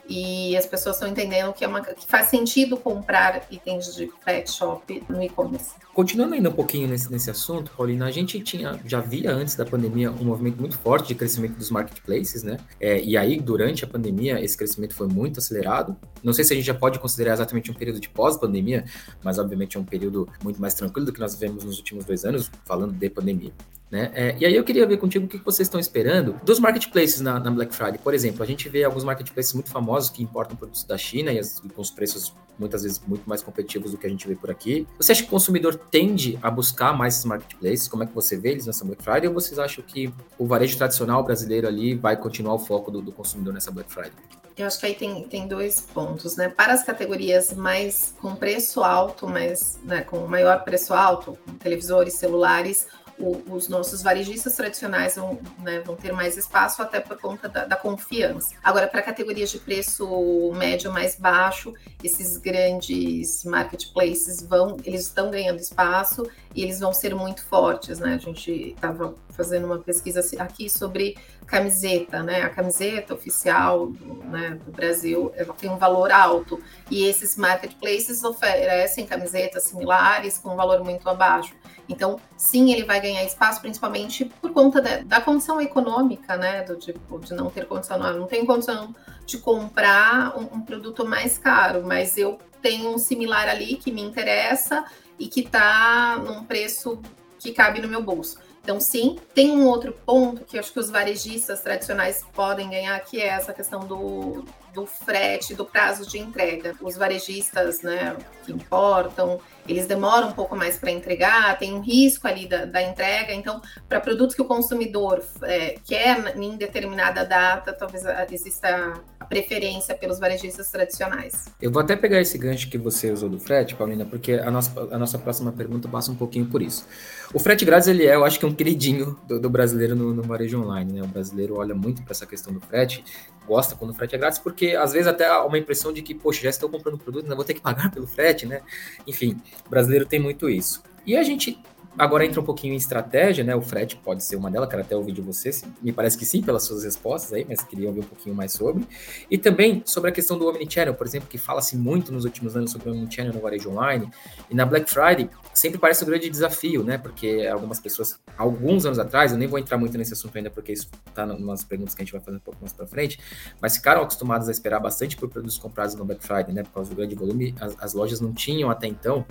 e 0.09 0.57
as 0.57 0.67
pessoas 0.67 0.97
estão 0.97 1.09
entendendo 1.09 1.53
que, 1.53 1.65
é 1.65 1.69
uma, 1.69 1.81
que 1.81 2.07
faz 2.07 2.27
sentido 2.27 2.77
comprar 2.77 3.47
itens 3.51 3.95
de 3.95 4.11
pet 4.25 4.51
shop 4.51 5.03
no 5.09 5.23
e-commerce. 5.23 5.75
Continuando 5.93 6.35
ainda 6.35 6.51
um 6.51 6.53
pouquinho 6.53 6.87
nesse, 6.87 7.11
nesse 7.11 7.31
assunto, 7.31 7.73
Paulina, 7.77 8.07
a 8.07 8.11
gente 8.11 8.39
tinha, 8.41 8.79
já 8.85 9.01
via 9.01 9.33
antes 9.33 9.57
da 9.57 9.65
pandemia 9.65 10.11
um 10.11 10.25
movimento 10.25 10.61
muito 10.61 10.79
forte 10.79 11.09
de 11.09 11.15
crescimento 11.15 11.57
dos 11.57 11.71
marketplaces, 11.71 12.43
né? 12.43 12.59
É, 12.79 13.01
e 13.03 13.17
aí, 13.17 13.41
durante 13.41 13.85
a 13.85 13.87
pandemia, 13.87 14.41
esse 14.43 14.57
crescimento 14.57 14.95
foi 14.95 15.09
muito 15.09 15.39
acelerado. 15.39 15.97
Não 16.23 16.33
sei 16.33 16.45
se 16.45 16.53
a 16.53 16.57
gente 16.57 16.67
já 16.67 16.75
pode 16.75 16.99
considerar 16.99 17.33
exatamente 17.33 17.71
um 17.71 17.75
período 17.75 17.99
de 17.99 18.09
pós-pandemia, 18.09 18.85
mas 19.25 19.39
obviamente 19.39 19.77
é 19.77 19.81
um 19.81 19.85
período 19.85 20.29
muito 20.45 20.61
mais 20.61 20.75
tranquilo 20.75 21.07
do 21.07 21.13
que 21.13 21.21
nós 21.21 21.35
vivemos 21.35 21.65
nos 21.65 21.79
últimos 21.79 22.05
dois 22.05 22.25
anos, 22.25 22.51
falando 22.65 22.93
de 22.93 23.11
pandemia. 23.11 23.53
Né? 23.91 24.11
É, 24.15 24.37
e 24.39 24.45
aí 24.45 24.55
eu 24.55 24.65
queria 24.65 24.85
ver 24.85 24.97
contigo 24.97 25.27
o 25.27 25.29
que 25.29 25.39
vocês 25.39 25.67
estão 25.67 25.79
esperando 25.79 26.41
dos 26.43 26.59
marketplaces 26.59 27.21
na, 27.21 27.39
na, 27.39 27.51
Black 27.51 27.75
Friday. 27.75 27.99
Por 27.99 28.15
exemplo, 28.15 28.43
a 28.43 28.47
gente 28.47 28.69
vê 28.69 28.83
alguns 28.83 29.05
marketplaces 29.05 29.53
muito 29.53 29.71
famosos 29.71 30.11
que 30.11 30.23
importam 30.23 30.57
produtos 30.57 30.83
da 30.83 30.99
China 30.99 31.33
e, 31.33 31.39
as, 31.39 31.61
com 31.61 31.81
os 31.81 31.91
preços 31.91 32.35
muitas 32.59 32.83
vezes 32.83 33.01
muito 33.07 33.29
mais 33.29 33.43
competitivos 33.43 33.93
do 33.93 33.99
que 33.99 34.07
a 34.07 34.11
gente 34.11 34.27
vê 34.27 34.35
por 34.35 34.51
aqui. 34.51 34.89
Você 34.99 35.13
acha 35.13 35.23
que 35.23 35.29
o 35.29 35.31
consumidor 35.31 35.77
tende 35.91 36.39
a 36.43 36.51
buscar 36.51 36.93
mais 36.93 37.15
esses 37.15 37.27
marketplaces? 37.27 37.87
Como 37.87 38.03
é 38.03 38.07
que 38.07 38.15
você 38.15 38.37
vê 38.37 38.51
eles 38.51 38.67
nessa 38.67 38.85
Black 38.85 39.03
Friday? 39.03 39.29
Ou 39.29 39.35
vocês 39.35 39.59
acham 39.59 39.85
que 39.85 40.13
o 40.39 40.47
varejo 40.47 40.77
tradicional 40.77 41.23
brasileiro 41.23 41.69
ali 41.69 41.95
vai 41.95 42.17
continuar 42.17 42.55
o 42.55 42.59
foco 42.59 42.91
do, 42.91 43.01
do 43.01 43.13
consumidor 43.13 43.55
nessa 43.55 43.71
Black 43.71 43.93
Friday? 43.93 44.13
Eu 44.57 44.67
acho 44.67 44.81
que 44.81 44.87
aí 44.87 44.95
tem, 44.95 45.23
tem 45.25 45.47
dois 45.47 45.83
pontos, 45.83 46.35
né? 46.35 46.49
Para 46.49 46.73
as 46.73 46.83
categorias 46.83 47.53
mais 47.53 48.15
com 48.19 48.35
preço 48.35 48.83
alto, 48.83 49.29
mas 49.29 49.79
né, 49.85 50.01
com 50.01 50.27
maior 50.27 50.65
preço 50.65 50.95
alto, 50.95 51.37
televisores, 51.61 52.15
celulares, 52.15 52.87
o, 53.19 53.55
os 53.55 53.69
nossos 53.69 54.03
varejistas 54.03 54.55
tradicionais 54.55 55.17
vão, 55.17 55.39
né, 55.59 55.81
vão 55.81 55.97
ter 55.97 56.13
mais 56.13 56.37
espaço 56.37 56.83
até 56.83 57.01
por 57.01 57.19
conta 57.19 57.49
da, 57.49 57.65
da 57.65 57.77
confiança. 57.77 58.55
Agora, 58.63 58.87
para 58.87 59.03
categorias 59.03 59.51
de 59.51 59.59
preço 59.59 60.53
médio 60.55 60.93
mais 60.93 61.17
baixo, 61.17 61.75
esses 62.03 62.37
grandes 62.37 63.45
marketplaces 63.45 64.43
vão, 64.43 64.77
eles 64.85 65.03
estão 65.03 65.31
ganhando 65.31 65.61
espaço 65.61 66.29
e 66.55 66.63
eles 66.63 66.81
vão 66.81 66.93
ser 66.93 67.15
muito 67.15 67.45
fortes, 67.47 67.99
né? 67.99 68.15
A 68.15 68.19
gente 68.19 68.51
estava 68.51 69.15
fazendo 69.31 69.67
uma 69.67 69.79
pesquisa 69.79 70.21
aqui 70.39 70.69
sobre 70.69 71.17
camiseta, 71.47 72.23
né? 72.23 72.43
A 72.43 72.51
camiseta 72.51 73.15
oficial 73.15 73.93
né, 74.25 74.59
do 74.65 74.73
Brasil 74.73 75.33
tem 75.59 75.71
um 75.71 75.79
valor 75.79 76.11
alto 76.11 76.61
e 76.91 77.05
esses 77.05 77.37
marketplaces 77.37 78.25
oferecem 78.25 79.07
camisetas 79.07 79.65
similares 79.65 80.39
com 80.39 80.53
um 80.53 80.57
valor 80.57 80.83
muito 80.85 81.09
abaixo. 81.09 81.55
Então, 81.89 82.21
sim, 82.37 82.73
ele 82.73 82.85
vai 82.85 83.01
ganhar 83.01 83.23
espaço, 83.25 83.61
principalmente 83.61 84.25
por 84.25 84.53
conta 84.53 84.83
da, 84.83 84.99
da 84.99 85.21
condição 85.21 85.61
econômica, 85.61 86.37
né? 86.37 86.63
Do 86.63 86.77
tipo, 86.77 87.19
de 87.21 87.33
não 87.33 87.49
ter 87.49 87.67
condição, 87.67 87.99
não, 87.99 88.13
não 88.19 88.27
tenho 88.27 88.45
condição 88.45 88.95
de 89.25 89.39
comprar 89.39 90.37
um, 90.37 90.57
um 90.57 90.61
produto 90.61 91.07
mais 91.07 91.39
caro, 91.39 91.85
mas 91.87 92.19
eu 92.19 92.39
tenho 92.61 92.93
um 92.93 92.99
similar 92.99 93.49
ali 93.49 93.77
que 93.77 93.93
me 93.93 94.03
interessa 94.03 94.85
e 95.19 95.29
que 95.29 95.41
está 95.41 96.17
num 96.19 96.45
preço 96.45 97.01
que 97.39 97.53
cabe 97.53 97.81
no 97.81 97.89
meu 97.89 98.03
bolso. 98.03 98.39
Então, 98.67 98.81
sim, 98.81 99.17
tem 99.33 99.53
um 99.53 99.65
outro 99.65 99.93
ponto 99.93 100.45
que 100.45 100.59
acho 100.59 100.73
que 100.73 100.81
os 100.81 100.91
varejistas 100.91 101.61
tradicionais 101.61 102.25
podem 102.35 102.69
ganhar, 102.69 102.99
que 102.99 103.21
é 103.23 103.29
essa 103.29 103.53
questão 103.53 103.79
do, 103.87 104.45
do 104.75 104.85
frete, 104.85 105.55
do 105.55 105.65
prazo 105.65 106.05
de 106.05 106.19
entrega. 106.19 106.75
Os 106.81 106.97
varejistas, 106.97 107.83
né, 107.83 108.17
que 108.45 108.51
importam, 108.51 109.39
eles 109.69 109.87
demoram 109.87 110.31
um 110.31 110.33
pouco 110.33 110.57
mais 110.57 110.79
para 110.79 110.91
entregar, 110.91 111.57
tem 111.61 111.75
um 111.75 111.81
risco 111.81 112.27
ali 112.27 112.49
da, 112.49 112.65
da 112.65 112.83
entrega. 112.83 113.33
Então, 113.33 113.63
para 113.89 114.01
produtos 114.01 114.35
que 114.35 114.43
o 114.43 114.47
consumidor 114.47 115.25
é, 115.45 115.77
quer 115.87 116.37
em 116.37 116.57
determinada 116.57 117.25
data, 117.25 117.73
talvez 117.73 118.03
exista 118.33 118.95
preferência 119.29 119.95
pelos 119.95 120.19
varejistas 120.19 120.71
tradicionais. 120.71 121.47
Eu 121.61 121.71
vou 121.71 121.83
até 121.83 121.97
pegar 121.97 122.21
esse 122.21 122.37
gancho 122.39 122.69
que 122.69 122.79
você 122.79 123.11
usou 123.11 123.29
do 123.29 123.39
frete, 123.39 123.75
Paulina, 123.75 124.05
porque 124.05 124.33
a 124.33 124.51
nossa, 124.51 124.89
a 124.91 124.99
nossa 124.99 125.19
próxima 125.19 125.53
pergunta 125.53 125.89
passa 125.89 126.11
um 126.11 126.15
pouquinho 126.15 126.47
por 126.47 126.63
isso. 126.63 126.87
O 127.33 127.39
frete 127.39 127.65
grátis, 127.65 127.89
ele 127.89 128.07
é, 128.07 128.15
eu 128.15 128.25
acho 128.25 128.39
que 128.39 128.45
é 128.45 128.49
um 128.49 128.55
queridinho 128.55 129.19
do, 129.27 129.41
do 129.41 129.51
brasileiro 129.51 129.95
no, 129.95 130.15
no, 130.15 130.23
varejo 130.23 130.63
online, 130.63 130.93
né? 130.93 131.03
O 131.03 131.07
brasileiro 131.07 131.57
olha 131.59 131.75
muito 131.75 132.03
para 132.03 132.13
essa 132.13 132.27
questão 132.27 132.53
do 132.53 132.61
frete, 132.61 133.05
gosta 133.47 133.75
quando 133.75 133.91
o 133.91 133.95
frete 133.95 134.15
é 134.15 134.19
grátis, 134.19 134.39
porque 134.39 134.71
às 134.71 134.93
vezes 134.93 135.07
até 135.07 135.27
há 135.27 135.45
uma 135.45 135.59
impressão 135.59 135.93
de 135.93 136.03
que, 136.03 136.15
poxa, 136.15 136.43
já 136.43 136.51
estou 136.51 136.69
comprando 136.69 136.99
produto, 136.99 137.25
ainda 137.25 137.35
vou 137.35 137.45
ter 137.45 137.55
que 137.55 137.61
pagar 137.61 137.91
pelo 137.91 138.07
frete, 138.07 138.47
né? 138.47 138.63
Enfim, 139.07 139.41
o 139.67 139.71
brasileiro 139.71 140.07
tem 140.07 140.21
muito 140.21 140.49
isso. 140.49 140.83
E 141.05 141.17
a 141.17 141.23
gente 141.23 141.59
Agora 141.99 142.27
entra 142.27 142.41
um 142.41 142.45
pouquinho 142.45 142.75
em 142.75 142.77
estratégia, 142.77 143.43
né? 143.43 143.57
O 143.57 143.63
frete 143.63 143.97
pode 143.97 144.23
ser 144.23 144.37
uma 144.37 144.51
delas, 144.51 144.69
quero 144.69 144.83
até 144.83 144.95
ouvir 144.95 145.13
de 145.13 145.23
você, 145.23 145.51
me 145.81 145.93
parece 145.93 146.19
que 146.19 146.27
sim, 146.27 146.43
pelas 146.43 146.65
suas 146.65 146.85
respostas 146.85 147.33
aí, 147.33 147.47
mas 147.49 147.63
queria 147.63 147.89
ouvir 147.89 148.01
um 148.01 148.05
pouquinho 148.05 148.35
mais 148.35 148.53
sobre. 148.53 148.87
E 149.31 149.39
também 149.39 149.83
sobre 149.87 150.11
a 150.11 150.13
questão 150.13 150.39
do 150.39 150.47
Omnichannel, 150.47 150.95
por 150.95 151.07
exemplo, 151.07 151.29
que 151.29 151.39
fala-se 151.39 151.77
muito 151.77 152.13
nos 152.13 152.25
últimos 152.25 152.55
anos 152.55 152.71
sobre 152.71 152.91
o 152.91 152.93
Omnichannel 152.93 153.33
no 153.33 153.41
varejo 153.41 153.71
online. 153.71 154.11
E 154.51 154.55
na 154.55 154.67
Black 154.67 154.91
Friday 154.91 155.31
sempre 155.55 155.79
parece 155.79 156.05
um 156.05 156.07
grande 156.07 156.29
desafio, 156.29 156.85
né? 156.85 156.99
Porque 156.99 157.49
algumas 157.51 157.81
pessoas, 157.81 158.21
alguns 158.37 158.85
anos 158.85 158.99
atrás, 158.99 159.33
eu 159.33 159.39
nem 159.39 159.49
vou 159.49 159.59
entrar 159.59 159.79
muito 159.79 159.97
nesse 159.97 160.13
assunto 160.13 160.37
ainda, 160.37 160.51
porque 160.51 160.73
isso 160.73 160.91
está 161.09 161.25
nas 161.25 161.65
perguntas 161.65 161.95
que 161.95 162.03
a 162.03 162.05
gente 162.05 162.13
vai 162.13 162.21
fazer 162.21 162.37
um 162.37 162.41
pouco 162.41 162.61
mais 162.61 162.75
para 162.75 162.87
frente, 162.87 163.19
mas 163.61 163.77
ficaram 163.77 164.03
acostumados 164.03 164.49
a 164.49 164.53
esperar 164.53 164.81
bastante 164.81 165.17
por 165.17 165.31
produtos 165.31 165.57
comprados 165.57 165.95
no 165.95 166.05
Black 166.05 166.23
Friday, 166.23 166.53
né? 166.53 166.63
Por 166.63 166.73
causa 166.73 166.91
do 166.91 166.97
grande 166.97 167.15
volume, 167.15 167.55
as, 167.59 167.75
as 167.81 167.95
lojas 167.95 168.21
não 168.21 168.35
tinham 168.35 168.71
até 168.71 168.87
então 168.87 169.25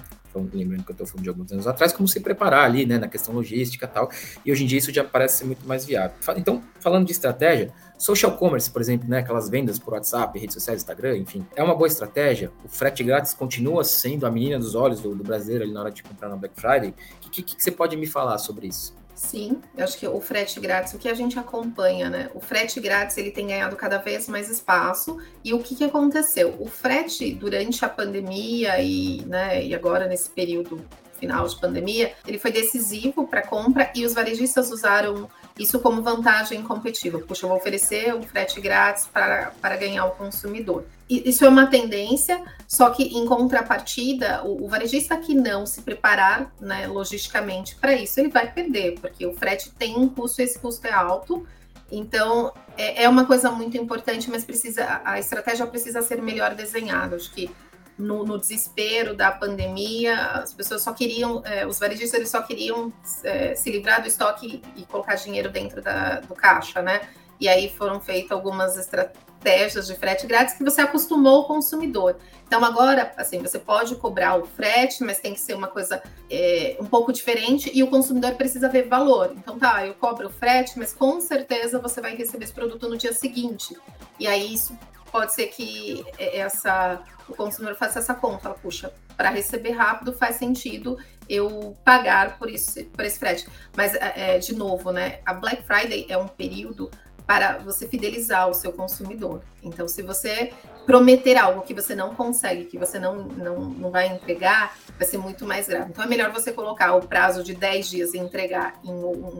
lembrando 0.54 0.84
que 0.84 0.92
eu 0.92 0.94
estou 0.94 1.08
falando 1.08 1.24
de 1.24 1.30
alguns 1.30 1.51
anos 1.51 1.68
atrás, 1.68 1.94
como 1.94 2.08
se 2.08 2.20
preparar 2.20 2.65
ali, 2.65 2.86
né, 2.86 2.98
na 2.98 3.08
questão 3.08 3.34
logística 3.34 3.86
e 3.86 3.89
tal. 3.89 4.10
E 4.46 4.51
hoje 4.51 4.63
em 4.63 4.68
dia 4.68 4.77
isso 4.77 4.92
já 4.92 5.04
parece 5.04 5.39
ser 5.39 5.46
muito 5.46 5.68
mais 5.68 5.86
viável. 5.86 6.15
Então, 6.38 6.62
falando 6.80 7.06
de 7.06 7.12
estratégia, 7.12 7.72
social 7.98 8.38
commerce, 8.38 8.70
por 8.70 8.82
exemplo, 8.82 9.08
né, 9.08 9.20
aquelas 9.20 9.50
vendas 9.50 9.80
por 9.80 9.94
WhatsApp, 9.94 10.38
redes 10.38 10.54
sociais, 10.54 10.82
Instagram, 10.82 11.18
enfim, 11.18 11.46
é 11.56 11.63
uma 11.63 11.75
boa 11.75 11.88
estratégia. 11.88 12.51
O 12.63 12.68
frete 12.68 13.04
grátis 13.04 13.34
continua 13.34 13.84
sendo 13.84 14.25
a 14.25 14.32
menina 14.32 14.60
dos 14.60 14.75
olhos 14.75 15.01
do, 15.01 15.15
do 15.15 15.24
brasileiro 15.24 15.63
ali 15.63 15.74
na 15.74 15.82
hora 15.82 15.92
de 15.92 16.04
comprar 16.04 16.30
na 16.30 16.36
Black 16.36 16.60
Friday. 16.60 16.89
O 16.89 17.30
que, 17.30 17.42
que, 17.42 17.56
que 17.56 17.63
você 17.63 17.72
pode 17.72 17.96
me 17.96 18.08
falar 18.08 18.38
sobre 18.38 18.68
isso? 18.68 18.94
Sim, 19.15 19.62
eu 19.77 19.86
acho 19.86 19.98
que 19.98 20.05
o 20.05 20.19
frete 20.19 20.60
grátis, 20.60 20.93
o 20.93 20.98
que 21.00 21.07
a 21.07 21.13
gente 21.13 21.39
acompanha, 21.39 22.10
né? 22.10 22.29
O 22.36 22.41
frete 22.41 22.81
grátis 22.81 23.17
ele 23.17 23.31
tem 23.31 23.48
ganhado 23.48 23.77
cada 23.77 23.98
vez 23.98 24.27
mais 24.27 24.50
espaço. 24.50 25.17
E 25.41 25.53
o 25.53 25.60
que, 25.60 25.74
que 25.74 25.86
aconteceu? 25.86 26.53
O 26.60 26.67
frete 26.67 27.34
durante 27.34 27.86
a 27.86 27.89
pandemia 27.89 28.77
e, 28.81 29.22
né, 29.25 29.63
e 29.63 29.74
agora 29.74 30.05
nesse 30.05 30.29
período 30.29 30.86
final 31.25 31.48
de 31.48 31.55
pandemia, 31.55 32.13
ele 32.27 32.38
foi 32.38 32.51
decisivo 32.51 33.27
para 33.27 33.39
a 33.39 33.48
compra 33.48 33.91
e 33.96 34.05
os 34.05 34.13
varejistas 34.13 34.72
usaram 34.72 35.27
isso 35.58 35.79
como 35.79 36.01
vantagem 36.01 36.62
competitiva. 36.62 37.20
Puxa, 37.20 37.46
eu 37.46 37.50
vou 37.50 37.58
oferecer 37.58 38.13
um 38.13 38.22
frete 38.22 38.62
grátis 38.62 39.08
para, 39.08 39.51
para 39.62 39.75
ganhar 39.75 40.05
o 40.05 40.12
consumidor. 40.12 40.86
Isso 41.10 41.46
é 41.46 41.50
uma 41.50 41.67
tendência, 41.67 42.44
só 42.67 42.89
que 42.89 43.03
em 43.03 43.25
contrapartida, 43.25 44.44
o, 44.44 44.65
o 44.65 44.67
varejista 44.67 45.15
que 45.17 45.36
não 45.36 45.65
se 45.65 45.82
preparar 45.82 46.51
né, 46.60 46.88
logisticamente 46.88 47.75
para 47.75 47.94
isso, 47.94 48.20
ele 48.20 48.29
vai 48.29 48.51
perder, 48.51 49.00
porque 49.00 49.25
o 49.25 49.34
frete 49.34 49.72
tem 49.72 49.96
um 49.96 50.10
custo, 50.10 50.41
esse 50.41 50.60
custo 50.60 50.86
é 50.88 50.94
alto. 50.94 51.46
Então, 51.91 52.51
é, 52.75 53.03
é 53.03 53.10
uma 53.10 53.25
coisa 53.25 53.51
muito 53.51 53.77
importante, 53.77 54.29
mas 54.29 54.44
precisa 54.44 55.01
a 55.05 55.20
estratégia 55.20 55.65
precisa 55.67 56.01
ser 56.01 56.22
melhor 56.22 56.55
desenhada. 56.55 57.15
Acho 57.15 57.32
que 57.32 57.50
no, 57.97 58.25
no, 58.25 58.37
desespero 58.37 59.15
da 59.15 59.31
pandemia, 59.31 60.15
as 60.17 60.53
pessoas 60.53 60.81
só 60.81 60.93
queriam, 60.93 61.41
é, 61.45 61.65
os 61.65 61.79
varejistas 61.79 62.19
eles 62.19 62.29
só 62.29 62.41
queriam 62.41 62.91
é, 63.23 63.55
se 63.55 63.71
livrar 63.71 64.01
do 64.01 64.07
estoque 64.07 64.61
e 64.75 64.85
colocar 64.85 65.15
dinheiro 65.15 65.49
dentro 65.49 65.81
da, 65.81 66.19
do 66.19 66.35
caixa, 66.35 66.81
né? 66.81 67.01
E 67.39 67.47
aí 67.47 67.69
foram 67.69 67.99
feitas 67.99 68.31
algumas 68.31 68.77
estratégias 68.77 69.87
de 69.87 69.95
frete 69.95 70.25
grátis 70.25 70.55
que 70.55 70.63
você 70.63 70.81
acostumou 70.81 71.41
o 71.41 71.43
consumidor. 71.45 72.17
Então 72.47 72.63
agora, 72.63 73.13
assim, 73.17 73.39
você 73.39 73.59
pode 73.59 73.95
cobrar 73.95 74.35
o 74.39 74.45
frete, 74.45 75.03
mas 75.03 75.19
tem 75.19 75.33
que 75.33 75.39
ser 75.39 75.53
uma 75.53 75.67
coisa 75.67 76.01
é, 76.29 76.77
um 76.79 76.85
pouco 76.85 77.11
diferente 77.11 77.69
e 77.73 77.83
o 77.83 77.87
consumidor 77.87 78.35
precisa 78.35 78.69
ver 78.69 78.87
valor. 78.87 79.33
Então 79.37 79.57
tá, 79.59 79.85
eu 79.85 79.93
cobro 79.95 80.27
o 80.27 80.31
frete, 80.31 80.77
mas 80.77 80.93
com 80.93 81.19
certeza 81.19 81.79
você 81.79 82.01
vai 82.01 82.15
receber 82.15 82.45
esse 82.45 82.53
produto 82.53 82.87
no 82.87 82.97
dia 82.97 83.13
seguinte. 83.13 83.75
E 84.19 84.27
aí 84.27 84.53
isso 84.53 84.77
pode 85.15 85.34
ser 85.34 85.48
que 85.48 86.05
essa 86.17 87.01
o 87.29 87.34
consumidor 87.34 87.77
faça 87.77 88.00
essa 88.00 88.13
conta, 88.13 88.50
puxa, 88.50 88.91
para 89.15 89.29
receber 89.29 89.72
rápido 89.72 90.12
faz 90.12 90.36
sentido 90.36 90.98
eu 91.29 91.74
pagar 91.86 92.38
por 92.38 92.50
isso, 92.50 92.84
por 92.88 93.05
esse 93.05 93.17
frete. 93.17 93.48
Mas 93.77 93.95
é, 93.95 94.36
é, 94.36 94.39
de 94.39 94.53
novo, 94.53 94.91
né? 94.91 95.19
A 95.25 95.34
Black 95.34 95.63
Friday 95.63 96.05
é 96.10 96.17
um 96.17 96.27
período 96.27 96.91
para 97.25 97.60
você 97.60 97.88
fidelizar 97.88 98.50
o 98.50 98.53
seu 98.53 98.74
consumidor. 98.74 99.41
Então, 99.63 99.88
se 99.88 100.01
você 100.01 100.51
prometer 100.86 101.38
algo 101.38 101.62
que 101.62 101.74
você 101.74 101.95
não 101.95 102.13
consegue, 102.13 102.65
que 102.65 102.77
você 102.77 103.00
não, 103.00 103.15
não, 103.15 103.62
não 103.62 103.91
vai 103.91 104.07
entregar, 104.07 104.77
vai 105.00 105.07
ser 105.07 105.17
muito 105.17 105.45
mais 105.45 105.69
grave. 105.69 105.91
Então, 105.91 106.03
é 106.03 106.07
melhor 106.07 106.29
você 106.34 106.51
colocar 106.51 106.93
o 106.93 107.07
prazo 107.07 107.41
de 107.41 107.55
10 107.55 107.89
dias 107.89 108.13
e 108.13 108.17
entregar 108.17 108.77
em 108.84 108.93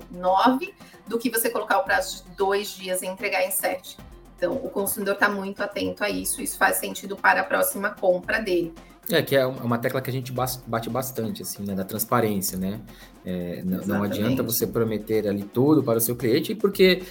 9 0.10 0.74
do 1.06 1.20
que 1.20 1.30
você 1.30 1.50
colocar 1.50 1.80
o 1.80 1.84
prazo 1.84 2.24
de 2.24 2.36
2 2.38 2.70
dias 2.70 3.02
e 3.02 3.08
entregar 3.08 3.44
em 3.44 3.52
7. 3.52 3.98
Então, 4.36 4.54
o 4.54 4.70
consumidor 4.70 5.14
está 5.14 5.30
muito 5.30 5.62
atento 5.64 6.04
a 6.04 6.10
isso, 6.10 6.42
isso 6.42 6.58
faz 6.58 6.78
sentido 6.78 7.16
para 7.16 7.42
a 7.42 7.44
próxima 7.44 7.90
compra 7.90 8.40
dele. 8.40 8.74
É, 9.10 9.22
que 9.22 9.36
é 9.36 9.46
uma 9.46 9.78
tecla 9.78 10.02
que 10.02 10.10
a 10.10 10.14
gente 10.14 10.32
bate 10.32 10.90
bastante, 10.90 11.44
assim, 11.44 11.64
né, 11.64 11.76
da 11.76 11.84
transparência, 11.84 12.58
né? 12.58 12.82
É, 13.24 13.62
não, 13.64 13.80
não, 13.86 14.04
adianta 14.04 14.42
você 14.42 14.66
prometer 14.66 15.28
ali 15.28 15.44
tudo 15.44 15.84
para 15.84 16.00
o 16.00 16.02
seu 16.02 16.16
cliente, 16.16 16.56
porque 16.56 17.04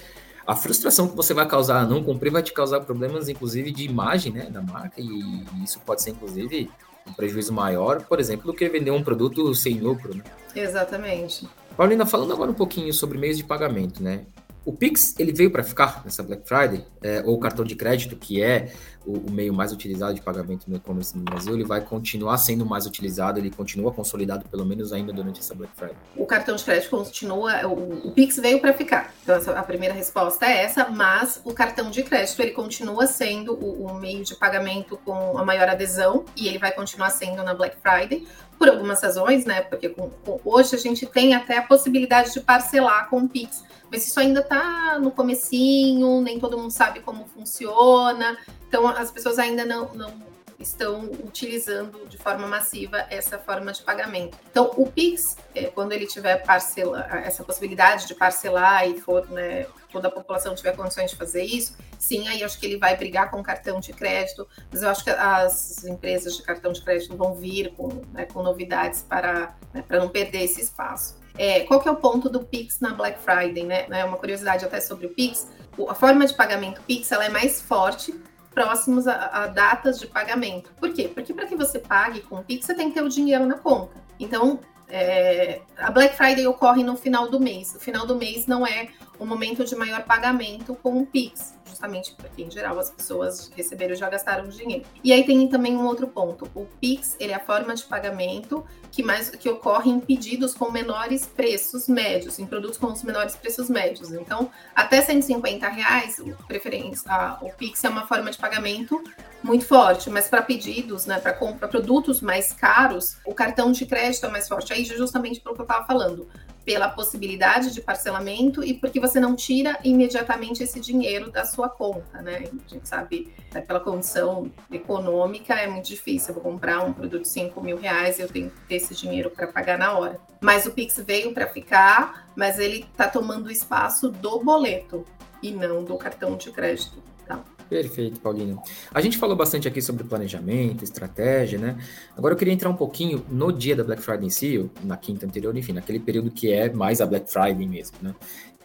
a 0.45 0.55
frustração 0.55 1.07
que 1.07 1.15
você 1.15 1.33
vai 1.33 1.47
causar 1.47 1.79
a 1.79 1.85
não 1.85 2.03
cumprir 2.03 2.31
vai 2.31 2.43
te 2.43 2.53
causar 2.53 2.81
problemas, 2.81 3.29
inclusive, 3.29 3.71
de 3.71 3.85
imagem, 3.85 4.33
né, 4.33 4.49
da 4.49 4.61
marca, 4.61 4.99
e 4.99 5.45
isso 5.63 5.79
pode 5.85 6.01
ser, 6.01 6.11
inclusive, 6.11 6.69
um 7.07 7.13
prejuízo 7.13 7.53
maior, 7.53 8.01
por 8.03 8.19
exemplo, 8.19 8.51
do 8.51 8.53
que 8.53 8.67
vender 8.67 8.91
um 8.91 9.03
produto 9.03 9.53
sem 9.55 9.79
lucro, 9.79 10.15
né? 10.15 10.23
Exatamente. 10.53 11.47
Paulina, 11.77 12.05
falando 12.05 12.33
agora 12.33 12.51
um 12.51 12.55
pouquinho 12.55 12.93
sobre 12.93 13.17
meios 13.17 13.37
de 13.37 13.43
pagamento, 13.43 14.01
né? 14.01 14.25
O 14.65 14.73
Pix 14.73 15.13
ele 15.19 15.31
veio 15.31 15.51
para 15.51 15.63
ficar 15.63 16.01
nessa 16.03 16.23
Black 16.23 16.47
Friday, 16.47 16.83
é, 17.03 17.21
ou 17.23 17.35
o 17.35 17.39
cartão 17.39 17.63
de 17.63 17.75
crédito, 17.75 18.15
que 18.15 18.41
é 18.41 18.73
o, 19.05 19.27
o, 19.27 19.31
meio 19.31 19.53
mais 19.53 19.71
utilizado 19.71 20.15
de 20.15 20.21
pagamento 20.21 20.67
no 20.67 20.77
e-commerce 20.77 21.15
no 21.15 21.23
Brasil, 21.23 21.53
ele 21.53 21.63
vai 21.63 21.81
continuar 21.81 22.37
sendo 22.37 22.65
mais 22.65 22.87
utilizado, 22.87 23.39
ele 23.39 23.51
continua 23.51 23.91
consolidado, 23.91 24.45
pelo 24.49 24.65
menos 24.65 24.91
ainda 24.91 25.13
durante 25.13 25.39
essa 25.39 25.53
Black 25.53 25.71
Friday. 25.75 25.95
O 26.15 26.25
cartão 26.25 26.55
de 26.55 26.63
crédito 26.63 26.89
continua, 26.89 27.67
o, 27.67 28.07
o 28.07 28.11
Pix 28.11 28.37
veio 28.37 28.59
para 28.59 28.73
ficar. 28.73 29.13
Então, 29.21 29.35
essa, 29.35 29.51
a 29.51 29.61
primeira 29.61 29.93
resposta 29.93 30.45
é 30.45 30.63
essa, 30.63 30.89
mas 30.89 31.39
o 31.45 31.53
cartão 31.53 31.91
de 31.91 32.01
crédito 32.01 32.41
ele 32.41 32.51
continua 32.51 33.05
sendo 33.05 33.53
o, 33.53 33.85
o 33.85 33.93
meio 33.93 34.23
de 34.23 34.35
pagamento 34.35 34.97
com 35.05 35.37
a 35.37 35.45
maior 35.45 35.69
adesão 35.69 36.25
e 36.35 36.47
ele 36.47 36.57
vai 36.57 36.71
continuar 36.71 37.11
sendo 37.11 37.43
na 37.43 37.53
Black 37.53 37.77
Friday 37.77 38.25
por 38.57 38.69
algumas 38.69 39.01
razões, 39.01 39.45
né? 39.45 39.61
Porque 39.61 39.89
com, 39.89 40.09
com, 40.23 40.39
hoje 40.43 40.75
a 40.75 40.79
gente 40.79 41.05
tem 41.05 41.33
até 41.33 41.57
a 41.57 41.61
possibilidade 41.61 42.33
de 42.33 42.41
parcelar 42.41 43.09
com 43.09 43.19
o 43.19 43.29
Pix 43.29 43.63
mas 43.91 44.07
isso 44.07 44.19
ainda 44.19 44.41
está 44.41 44.99
no 44.99 45.11
comecinho, 45.11 46.21
nem 46.21 46.39
todo 46.39 46.57
mundo 46.57 46.71
sabe 46.71 46.99
como 46.99 47.25
funciona, 47.27 48.37
então 48.67 48.87
as 48.87 49.11
pessoas 49.11 49.39
ainda 49.39 49.63
não, 49.63 49.93
não 49.93 50.11
estão 50.59 51.05
utilizando 51.05 52.07
de 52.07 52.17
forma 52.17 52.47
massiva 52.47 53.05
essa 53.09 53.37
forma 53.37 53.71
de 53.71 53.81
pagamento. 53.81 54.37
Então, 54.49 54.71
o 54.77 54.89
Pix, 54.89 55.37
é, 55.53 55.65
quando 55.65 55.91
ele 55.91 56.05
tiver 56.05 56.43
parcela, 56.43 57.07
essa 57.23 57.43
possibilidade 57.43 58.07
de 58.07 58.15
parcelar 58.15 58.87
e 58.87 58.99
for, 58.99 59.29
né, 59.29 59.65
toda 59.91 60.07
a 60.07 60.11
população 60.11 60.55
tiver 60.55 60.75
condições 60.75 61.11
de 61.11 61.17
fazer 61.17 61.43
isso, 61.43 61.77
sim, 61.99 62.27
aí 62.27 62.43
acho 62.43 62.59
que 62.59 62.65
ele 62.65 62.77
vai 62.77 62.95
brigar 62.95 63.31
com 63.31 63.41
cartão 63.41 63.79
de 63.79 63.93
crédito, 63.93 64.47
mas 64.71 64.81
eu 64.81 64.89
acho 64.89 65.03
que 65.03 65.09
as 65.09 65.83
empresas 65.85 66.35
de 66.35 66.43
cartão 66.43 66.71
de 66.71 66.81
crédito 66.81 67.15
vão 67.15 67.35
vir 67.35 67.73
com, 67.75 68.03
né, 68.13 68.25
com 68.25 68.41
novidades 68.41 69.03
para, 69.03 69.55
né, 69.73 69.83
para 69.87 69.99
não 69.99 70.09
perder 70.09 70.43
esse 70.43 70.61
espaço. 70.61 71.17
É, 71.37 71.61
qual 71.61 71.81
que 71.81 71.87
é 71.87 71.91
o 71.91 71.97
ponto 71.97 72.29
do 72.29 72.45
Pix 72.45 72.79
na 72.79 72.93
Black 72.93 73.19
Friday, 73.19 73.63
né? 73.65 73.85
É 73.89 74.05
uma 74.05 74.17
curiosidade 74.17 74.63
até 74.63 74.79
sobre 74.79 75.05
o 75.05 75.09
Pix. 75.09 75.47
A 75.89 75.93
forma 75.93 76.25
de 76.25 76.33
pagamento 76.33 76.81
Pix 76.83 77.11
ela 77.11 77.25
é 77.25 77.29
mais 77.29 77.61
forte 77.61 78.17
próximos 78.55 79.05
a, 79.07 79.43
a 79.43 79.47
datas 79.47 79.99
de 79.99 80.07
pagamento. 80.07 80.71
Por 80.79 80.93
quê? 80.93 81.11
Porque 81.13 81.33
para 81.33 81.45
que 81.45 81.55
você 81.55 81.77
pague 81.77 82.21
com 82.21 82.37
o 82.37 82.43
Pix, 82.43 82.65
você 82.65 82.73
tem 82.73 82.87
que 82.89 82.95
ter 82.95 83.03
o 83.03 83.09
dinheiro 83.09 83.45
na 83.45 83.57
conta. 83.57 83.97
Então, 84.17 84.59
é, 84.87 85.61
a 85.77 85.91
Black 85.91 86.15
Friday 86.15 86.45
ocorre 86.47 86.83
no 86.83 86.95
final 86.95 87.29
do 87.29 87.39
mês. 87.39 87.75
O 87.75 87.79
final 87.79 88.05
do 88.05 88.15
mês 88.15 88.45
não 88.47 88.65
é 88.65 88.89
o 89.19 89.25
momento 89.25 89.63
de 89.63 89.75
maior 89.75 90.03
pagamento 90.03 90.75
com 90.75 91.01
o 91.01 91.05
Pix 91.05 91.55
justamente 91.75 92.15
porque, 92.15 92.41
em 92.41 92.49
geral, 92.49 92.79
as 92.79 92.89
pessoas 92.89 93.51
receberam 93.55 93.93
já 93.95 94.09
gastaram 94.09 94.47
dinheiro. 94.47 94.85
E 95.03 95.11
aí 95.11 95.25
tem 95.25 95.47
também 95.47 95.75
um 95.75 95.85
outro 95.85 96.07
ponto. 96.07 96.49
O 96.55 96.65
Pix, 96.79 97.17
ele 97.19 97.33
é 97.33 97.35
a 97.35 97.39
forma 97.39 97.75
de 97.75 97.83
pagamento 97.83 98.65
que 98.91 99.03
mais 99.03 99.29
que 99.29 99.49
ocorre 99.49 99.91
em 99.91 99.99
pedidos 99.99 100.53
com 100.53 100.71
menores 100.71 101.25
preços 101.25 101.89
médios, 101.89 102.39
em 102.39 102.45
produtos 102.45 102.77
com 102.77 102.87
os 102.87 103.03
menores 103.03 103.35
preços 103.35 103.69
médios. 103.69 104.13
Então, 104.13 104.49
até 104.73 105.01
150 105.01 105.67
reais, 105.67 106.21
preferência, 106.47 107.11
a, 107.11 107.39
o 107.41 107.51
Pix 107.51 107.83
é 107.83 107.89
uma 107.89 108.07
forma 108.07 108.31
de 108.31 108.37
pagamento 108.37 109.03
muito 109.43 109.65
forte, 109.65 110.09
mas 110.09 110.29
para 110.29 110.41
pedidos, 110.41 111.05
né, 111.05 111.19
para 111.19 111.33
compra 111.33 111.67
produtos 111.67 112.21
mais 112.21 112.53
caros, 112.53 113.17
o 113.25 113.33
cartão 113.33 113.71
de 113.71 113.85
crédito 113.85 114.25
é 114.25 114.29
mais 114.29 114.47
forte. 114.47 114.71
Aí 114.71 114.84
justamente 114.93 115.39
pelo 115.39 115.55
que 115.55 115.61
eu 115.61 115.65
estava 115.65 115.85
falando, 115.85 116.27
pela 116.65 116.89
possibilidade 116.89 117.71
de 117.71 117.79
parcelamento 117.79 118.63
e 118.63 118.73
porque 118.73 118.99
você 118.99 119.19
não 119.19 119.35
tira 119.35 119.79
imediatamente 119.83 120.63
esse 120.63 120.79
dinheiro 120.79 121.31
da 121.31 121.45
sua 121.45 121.69
conta, 121.69 122.21
né? 122.21 122.45
A 122.67 122.73
gente 122.73 122.87
sabe, 122.87 123.31
pela 123.67 123.79
condição 123.79 124.51
econômica, 124.71 125.53
é 125.53 125.67
muito 125.67 125.85
difícil. 125.85 126.29
Eu 126.29 126.41
vou 126.41 126.51
comprar 126.51 126.83
um 126.83 126.91
produto 126.91 127.21
de 127.21 127.29
5 127.29 127.61
mil 127.61 127.77
reais, 127.77 128.19
eu 128.19 128.27
tenho 128.27 128.49
que 128.49 128.59
ter 128.61 128.75
esse 128.75 128.95
dinheiro 128.95 129.29
para 129.29 129.47
pagar 129.47 129.77
na 129.77 129.93
hora. 129.97 130.19
Mas 130.41 130.65
o 130.65 130.71
Pix 130.71 130.97
veio 131.05 131.33
para 131.33 131.47
ficar, 131.47 132.31
mas 132.35 132.57
ele 132.57 132.85
está 132.91 133.07
tomando 133.07 133.45
o 133.45 133.51
espaço 133.51 134.09
do 134.09 134.43
boleto 134.43 135.05
e 135.43 135.51
não 135.51 135.83
do 135.83 135.95
cartão 135.97 136.35
de 136.35 136.51
crédito. 136.51 136.97
Tá? 137.27 137.43
Perfeito, 137.69 138.19
Paulinho. 138.19 138.61
A 138.93 139.01
gente 139.01 139.17
falou 139.17 139.35
bastante 139.35 139.67
aqui 139.67 139.81
sobre 139.81 140.03
planejamento, 140.03 140.83
estratégia, 140.83 141.57
né? 141.57 141.77
Agora 142.15 142.33
eu 142.33 142.37
queria 142.37 142.53
entrar 142.53 142.69
um 142.69 142.75
pouquinho 142.75 143.25
no 143.29 143.51
dia 143.51 143.75
da 143.75 143.83
Black 143.83 144.01
Friday 144.01 144.27
em 144.27 144.29
si, 144.29 144.69
na 144.83 144.95
quinta 144.95 145.25
anterior, 145.25 145.55
enfim, 145.57 145.73
naquele 145.73 145.99
período 145.99 146.29
que 146.29 146.51
é 146.51 146.71
mais 146.71 147.01
a 147.01 147.05
Black 147.05 147.31
Friday 147.31 147.65
mesmo, 147.67 147.97
né? 148.01 148.13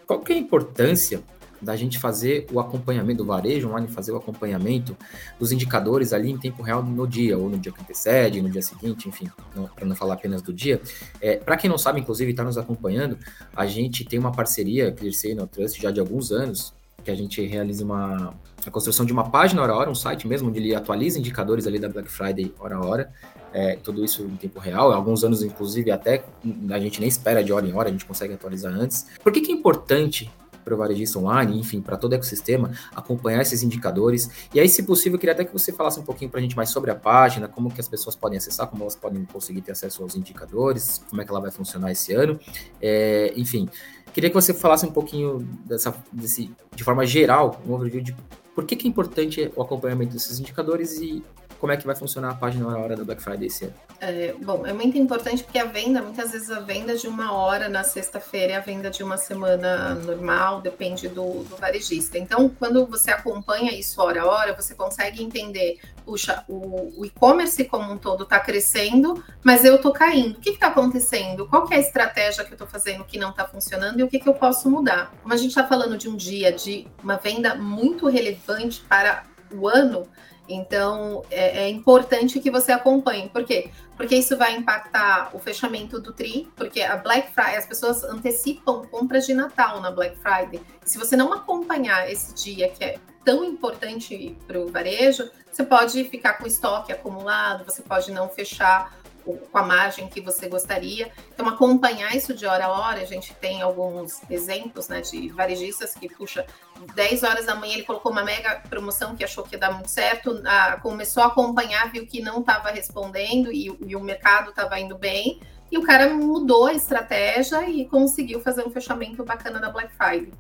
Qual 0.07 0.21
que 0.21 0.33
é 0.33 0.37
a 0.37 0.39
importância 0.39 1.23
da 1.61 1.77
gente 1.77 1.99
fazer 1.99 2.47
o 2.53 2.59
acompanhamento 2.59 3.19
do 3.19 3.27
varejo 3.27 3.69
online, 3.69 3.87
fazer 3.89 4.13
o 4.13 4.17
acompanhamento 4.17 4.97
dos 5.39 5.53
indicadores 5.53 6.13
ali 6.13 6.31
em 6.31 6.39
tempo 6.39 6.63
real 6.63 6.83
no 6.83 7.07
dia, 7.07 7.37
ou 7.37 7.51
no 7.51 7.59
dia 7.59 7.71
que 7.71 7.81
antecede, 7.81 8.41
no 8.41 8.49
dia 8.49 8.63
seguinte, 8.63 9.09
enfim, 9.09 9.31
para 9.75 9.85
não 9.85 9.95
falar 9.95 10.15
apenas 10.15 10.41
do 10.41 10.53
dia. 10.53 10.81
É, 11.21 11.37
para 11.37 11.57
quem 11.57 11.69
não 11.69 11.77
sabe, 11.77 12.01
inclusive, 12.01 12.31
está 12.31 12.43
nos 12.43 12.57
acompanhando, 12.57 13.19
a 13.55 13.67
gente 13.67 14.05
tem 14.05 14.19
uma 14.19 14.33
parceria, 14.33 14.91
Clearsay 14.91 15.35
no 15.35 15.47
Trust, 15.47 15.81
já 15.81 15.91
de 15.91 16.01
alguns 16.01 16.33
anos, 16.33 16.73
que 17.05 17.11
a 17.11 17.15
gente 17.15 17.45
realiza 17.47 17.85
uma 17.85 18.35
a 18.67 18.71
construção 18.71 19.07
de 19.07 19.13
uma 19.13 19.31
página 19.31 19.63
hora 19.63 19.73
a 19.73 19.77
hora, 19.77 19.91
um 19.91 19.95
site 19.95 20.29
mesmo, 20.29 20.49
onde 20.49 20.59
ele 20.59 20.75
atualiza 20.75 21.19
indicadores 21.19 21.67
ali 21.67 21.79
da 21.79 21.89
Black 21.89 22.11
Friday 22.11 22.53
hora 22.59 22.77
a 22.77 22.85
hora, 22.85 23.13
é, 23.53 23.77
tudo 23.77 24.05
isso 24.05 24.23
em 24.23 24.37
tempo 24.37 24.61
real, 24.61 24.93
alguns 24.93 25.25
anos 25.25 25.43
inclusive 25.43 25.91
até 25.91 26.23
a 26.71 26.79
gente 26.79 27.01
nem 27.01 27.09
espera 27.09 27.43
de 27.43 27.53
hora 27.53 27.67
em 27.67 27.73
hora, 27.73 27.89
a 27.89 27.93
gente 27.93 28.05
consegue 28.05 28.35
atualizar 28.35 28.73
antes. 28.73 29.07
Por 29.23 29.33
que, 29.33 29.41
que 29.41 29.51
é 29.51 29.55
importante 29.55 30.31
para 30.65 30.75
o 30.75 30.77
varejista 30.77 31.19
online, 31.19 31.59
enfim, 31.59 31.81
para 31.81 31.97
todo 31.97 32.13
o 32.13 32.15
ecossistema, 32.15 32.71
acompanhar 32.95 33.43
esses 33.43 33.63
indicadores. 33.63 34.49
E 34.55 34.61
aí, 34.61 34.69
se 34.69 34.83
possível, 34.83 35.17
eu 35.17 35.19
queria 35.19 35.33
até 35.33 35.45
que 35.45 35.53
você 35.53 35.73
falasse 35.73 35.99
um 35.99 36.03
pouquinho 36.03 36.31
para 36.31 36.39
a 36.39 36.43
gente 36.43 36.57
mais 36.57 36.71
sobre 36.71 36.91
a 36.91 36.95
página, 36.95 37.49
como 37.49 37.71
que 37.71 37.81
as 37.81 37.89
pessoas 37.89 38.15
podem 38.15 38.39
acessar, 38.39 38.67
como 38.69 38.83
elas 38.83 38.95
podem 38.95 39.25
conseguir 39.25 39.63
ter 39.63 39.73
acesso 39.73 40.03
aos 40.03 40.15
indicadores, 40.15 41.03
como 41.09 41.21
é 41.21 41.25
que 41.25 41.31
ela 41.31 41.41
vai 41.41 41.51
funcionar 41.51 41.91
esse 41.91 42.13
ano. 42.13 42.39
É, 42.81 43.33
enfim, 43.37 43.69
queria 44.13 44.31
que 44.31 44.35
você 44.35 44.53
falasse 44.53 44.87
um 44.87 44.93
pouquinho 44.93 45.39
dessa, 45.65 45.95
desse, 46.13 46.51
de 46.75 46.85
forma 46.85 47.07
geral, 47.07 47.61
um 47.67 47.73
overview 47.73 48.03
de 48.03 48.15
por 48.55 48.65
que, 48.65 48.77
que 48.77 48.87
é 48.87 48.91
importante 48.91 49.51
o 49.57 49.63
acompanhamento 49.63 50.13
desses 50.13 50.39
indicadores 50.39 51.01
e 51.01 51.23
como 51.61 51.73
é 51.73 51.77
que 51.77 51.87
vai 51.87 51.95
funcionar 51.95 52.31
a 52.31 52.35
página 52.35 52.71
na 52.71 52.79
hora 52.79 52.97
da 52.97 53.05
Black 53.05 53.23
Friday 53.23 53.47
esse 53.47 53.67
ano? 53.67 53.75
É, 54.01 54.35
bom, 54.41 54.67
é 54.67 54.73
muito 54.73 54.97
importante 54.97 55.45
porque 55.45 55.59
a 55.59 55.67
venda, 55.67 56.01
muitas 56.01 56.33
vezes 56.33 56.51
a 56.51 56.61
venda 56.61 56.97
de 56.97 57.07
uma 57.07 57.35
hora 57.35 57.69
na 57.69 57.85
sexta-feira 57.85 58.55
é 58.55 58.57
a 58.57 58.61
venda 58.61 58.89
de 58.89 59.03
uma 59.03 59.19
semana 59.19 59.95
normal, 59.95 60.63
depende 60.63 61.07
do, 61.09 61.45
do, 61.45 61.57
varejista. 61.57 62.17
Então, 62.17 62.49
quando 62.49 62.87
você 62.87 63.11
acompanha 63.11 63.79
isso 63.79 64.01
hora 64.01 64.23
a 64.23 64.27
hora, 64.27 64.55
você 64.55 64.75
consegue 64.75 65.23
entender, 65.23 65.79
puxa, 66.03 66.43
o, 66.49 66.99
o 66.99 67.05
e-commerce 67.05 67.63
como 67.67 67.93
um 67.93 67.99
todo 67.99 68.25
está 68.25 68.41
crescendo, 68.41 69.23
mas 69.45 69.63
eu 69.63 69.77
estou 69.77 69.93
caindo. 69.93 70.39
O 70.39 70.41
que 70.41 70.51
está 70.51 70.69
acontecendo? 70.69 71.47
Qual 71.47 71.69
é 71.71 71.77
a 71.77 71.81
estratégia 71.81 72.43
que 72.43 72.53
eu 72.53 72.55
estou 72.55 72.67
fazendo 72.67 73.05
que 73.05 73.19
não 73.19 73.31
está 73.31 73.47
funcionando 73.47 74.01
e 74.01 74.03
o 74.03 74.09
que, 74.09 74.19
que 74.19 74.29
eu 74.29 74.35
posso 74.35 74.71
mudar? 74.71 75.13
Como 75.23 75.35
a 75.35 75.37
gente 75.37 75.51
está 75.51 75.67
falando 75.67 75.99
de 75.99 76.09
um 76.09 76.17
dia 76.17 76.51
de 76.51 76.87
uma 77.05 77.17
venda 77.17 77.55
muito 77.55 78.09
relevante 78.09 78.81
para 78.89 79.25
o 79.53 79.69
ano, 79.69 80.07
então, 80.53 81.25
é, 81.31 81.65
é, 81.65 81.69
importante 81.69 82.41
que 82.41 82.51
você 82.51 82.73
acompanhe. 82.73 83.29
Por 83.29 83.45
quê? 83.45 83.71
Porque 83.97 84.17
isso 84.17 84.37
vai 84.37 84.57
impactar 84.57 85.31
o 85.35 85.39
fechamento 85.39 86.01
do 86.01 86.13
TRI, 86.13 86.49
porque 86.57 86.83
a 86.83 86.97
Black 86.97 87.33
Friday, 87.33 87.57
as 87.57 87.67
pessoas 87.67 88.03
antecipam 88.03 88.83
compras 88.87 89.27
de 89.27 89.35
Natal 89.35 89.81
na 89.81 89.91
Black 89.91 90.17
Friday. 90.19 90.61
Se 90.85 90.99
você 90.99 91.17
não 91.17 91.33
acompanhar 91.33 92.11
esse 92.11 92.35
dia, 92.35 92.69
que 92.69 92.83
é 92.83 92.99
tão 93.25 93.45
importante 93.45 94.37
para 94.47 94.59
o 94.59 94.69
varejo, 94.69 95.31
você 95.51 95.65
pode 95.65 96.05
ficar 96.05 96.35
com 96.35 96.47
estoque 96.47 96.93
acumulado, 96.93 97.65
você 97.65 97.83
pode 97.83 98.11
não 98.11 98.29
fechar 98.29 99.00
com 99.25 99.59
a 99.59 99.63
margem 99.63 100.09
que 100.09 100.21
você 100.21 100.49
gostaria. 100.49 101.11
Então, 101.33 101.49
acompanhar 101.49 102.15
isso 102.15 102.35
de 102.35 102.47
hora 102.47 102.67
a 102.67 102.69
hora, 102.71 103.01
a 103.01 103.05
gente 103.05 103.35
tem 103.35 103.63
alguns 103.63 104.21
exemplos 104.31 104.89
né, 104.89 105.01
de 105.01 105.29
varejistas 105.29 105.95
que, 105.95 106.09
puxa, 106.09 106.47
10 106.95 107.23
horas 107.23 107.47
da 107.47 107.55
manhã 107.55 107.75
ele 107.75 107.85
colocou 107.85 108.11
uma 108.11 108.23
mega 108.23 108.63
promoção 108.69 109.15
que 109.15 109.25
achou 109.25 109.45
que 109.45 109.55
ia 109.55 109.59
dar 109.59 109.73
muito 109.73 109.91
certo, 109.91 110.43
a, 110.45 110.79
começou 110.79 111.23
a 111.23 111.27
acompanhar, 111.27 111.91
viu 111.91 112.07
que 112.07 112.21
não 112.21 112.41
estava 112.41 112.71
respondendo 112.71 113.53
e, 113.53 113.67
e 113.87 113.97
o 113.97 114.01
mercado 114.01 114.51
estava 114.51 114.79
indo 114.79 114.97
bem, 114.97 115.41
e 115.71 115.79
o 115.79 115.83
cara 115.83 116.13
mudou 116.13 116.67
a 116.67 116.75
estratégia 116.75 117.69
e 117.69 117.87
conseguiu 117.87 118.41
fazer 118.41 118.67
um 118.67 118.71
fechamento 118.71 119.25
bacana 119.25 119.61
da 119.61 119.71
Black 119.71 119.93
Friday. 119.95 120.33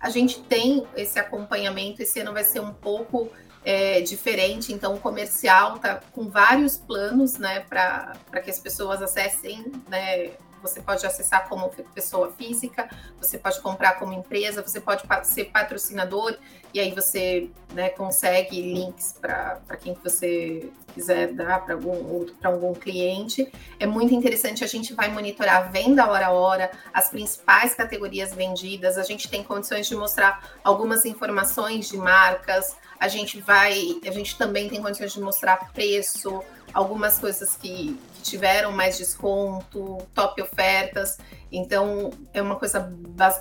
A 0.00 0.10
gente 0.10 0.40
tem 0.42 0.86
esse 0.96 1.18
acompanhamento, 1.18 2.00
esse 2.00 2.20
ano 2.20 2.32
vai 2.32 2.44
ser 2.44 2.60
um 2.60 2.72
pouco 2.72 3.30
é, 3.64 4.00
diferente, 4.00 4.72
então 4.72 4.94
o 4.94 5.00
comercial 5.00 5.76
está 5.76 6.00
com 6.12 6.28
vários 6.28 6.76
planos 6.76 7.38
né, 7.38 7.60
para 7.60 8.16
que 8.42 8.50
as 8.50 8.58
pessoas 8.58 9.02
acessem 9.02 9.72
né, 9.88 10.32
você 10.62 10.80
pode 10.80 11.06
acessar 11.06 11.48
como 11.48 11.68
pessoa 11.94 12.32
física, 12.32 12.88
você 13.20 13.38
pode 13.38 13.60
comprar 13.60 13.98
como 13.98 14.12
empresa, 14.12 14.62
você 14.62 14.80
pode 14.80 15.02
ser 15.24 15.46
patrocinador 15.46 16.36
e 16.72 16.80
aí 16.80 16.92
você 16.94 17.50
né, 17.72 17.88
consegue 17.90 18.60
links 18.60 19.16
para 19.20 19.76
quem 19.80 19.94
você 19.94 20.70
quiser 20.94 21.32
dar 21.32 21.64
para 21.64 21.74
algum, 21.74 22.26
algum 22.42 22.74
cliente. 22.74 23.50
É 23.78 23.86
muito 23.86 24.14
interessante, 24.14 24.64
a 24.64 24.66
gente 24.66 24.92
vai 24.92 25.08
monitorar 25.08 25.56
a 25.56 25.60
venda 25.62 26.06
hora 26.06 26.26
a 26.26 26.30
hora, 26.30 26.70
as 26.92 27.08
principais 27.08 27.74
categorias 27.74 28.34
vendidas, 28.34 28.98
a 28.98 29.02
gente 29.02 29.28
tem 29.28 29.42
condições 29.42 29.86
de 29.86 29.96
mostrar 29.96 30.56
algumas 30.62 31.04
informações 31.04 31.88
de 31.88 31.96
marcas, 31.96 32.76
a 33.00 33.08
gente 33.08 33.40
vai, 33.40 34.00
a 34.06 34.10
gente 34.10 34.36
também 34.36 34.68
tem 34.68 34.82
condições 34.82 35.12
de 35.12 35.20
mostrar 35.20 35.72
preço, 35.72 36.42
algumas 36.72 37.18
coisas 37.18 37.56
que, 37.56 37.98
que, 38.14 38.22
tiveram 38.22 38.72
mais 38.72 38.98
desconto, 38.98 39.98
top 40.14 40.42
ofertas. 40.42 41.18
Então, 41.50 42.10
é 42.34 42.42
uma 42.42 42.56
coisa 42.56 42.92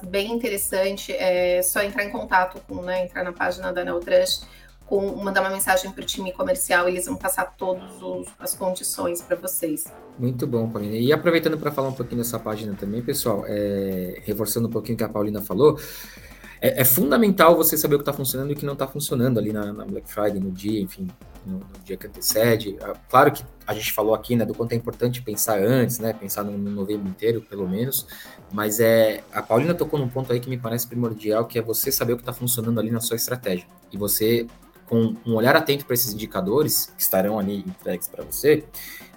bem 0.04 0.32
interessante. 0.32 1.12
É 1.12 1.62
só 1.62 1.82
entrar 1.82 2.04
em 2.06 2.12
contato 2.12 2.62
com, 2.68 2.82
né, 2.82 3.04
entrar 3.06 3.24
na 3.24 3.34
página 3.34 3.74
da 3.74 3.84
Neotrust, 3.84 4.44
com, 4.88 5.16
mandar 5.18 5.42
uma 5.42 5.50
mensagem 5.50 5.92
para 5.92 6.02
o 6.02 6.06
time 6.06 6.32
comercial, 6.32 6.88
eles 6.88 7.06
vão 7.06 7.18
passar 7.18 7.56
todas 7.58 7.84
as 8.40 8.56
condições 8.56 9.22
para 9.22 9.36
vocês. 9.36 9.86
Muito 10.18 10.48
bom, 10.48 10.70
Paulina. 10.70 10.96
E 10.96 11.12
aproveitando 11.12 11.58
para 11.58 11.72
falar 11.72 11.90
um 11.90 11.94
pouquinho 11.94 12.22
dessa 12.22 12.40
página 12.40 12.74
também, 12.74 13.02
pessoal, 13.02 13.44
é, 13.46 14.22
reforçando 14.24 14.68
um 14.68 14.72
pouquinho 14.72 14.96
o 14.96 14.98
que 14.98 15.04
a 15.04 15.10
Paulina 15.10 15.42
falou, 15.42 15.78
é, 16.62 16.82
é, 16.82 16.86
fundamental 16.86 17.56
você 17.56 17.78
saber 17.78 17.96
o 17.96 17.98
que 18.00 18.04
está 18.04 18.14
funcionando 18.14 18.50
e 18.50 18.54
o 18.54 18.56
que 18.56 18.66
não 18.66 18.74
está 18.74 18.88
funcionando 18.88 19.38
ali 19.38 19.54
na, 19.54 19.72
na, 19.72 19.86
Black 19.86 20.12
Friday, 20.12 20.40
no 20.40 20.52
dia, 20.52 20.82
enfim, 20.82 21.08
no, 21.46 21.60
no, 21.60 21.66
dia 21.84 21.98
que 21.98 22.08
antecede. 22.08 22.78
Ah, 22.82 22.94
claro 23.10 23.32
que 23.32 23.44
a 23.66 23.74
gente 23.74 23.92
falou 23.92 24.14
aqui, 24.16 24.36
né, 24.36 24.46
do 24.46 24.54
quanto 24.54 24.72
é 24.74 24.76
importante 24.76 25.22
pensar 25.22 25.60
antes, 25.60 26.00
né, 26.00 26.14
pensar 26.14 26.44
no, 26.44 26.58
no 26.58 26.72
novembro 26.72 27.08
inteiro, 27.08 27.42
pelo 27.42 27.68
menos, 27.68 28.08
mas 28.52 28.80
é 28.80 29.24
a 29.32 29.42
Paulina 29.42 29.74
tocou 29.74 30.00
num 30.00 30.10
ponto 30.10 30.32
aí 30.32 30.40
que 30.40 30.50
me 30.50 30.58
parece 30.58 30.88
primordial, 30.88 31.46
que 31.46 31.60
é 31.60 31.62
você 31.62 31.92
saber 31.92 32.14
o 32.14 32.16
que 32.16 32.24
está 32.24 32.34
funcionando 32.34 32.80
ali 32.80 32.92
na 32.92 33.00
sua 33.00 33.16
estratégia 33.16 33.68
e 33.92 33.98
você 33.98 34.48
com 34.88 35.16
um 35.26 35.36
olhar 35.36 35.56
atento 35.56 35.86
para 35.86 35.94
esses 35.94 36.14
indicadores 36.14 36.92
que 36.96 37.02
estarão 37.02 37.38
ali 37.38 37.60
entregues 37.60 38.08
para 38.08 38.24
você. 38.24 38.64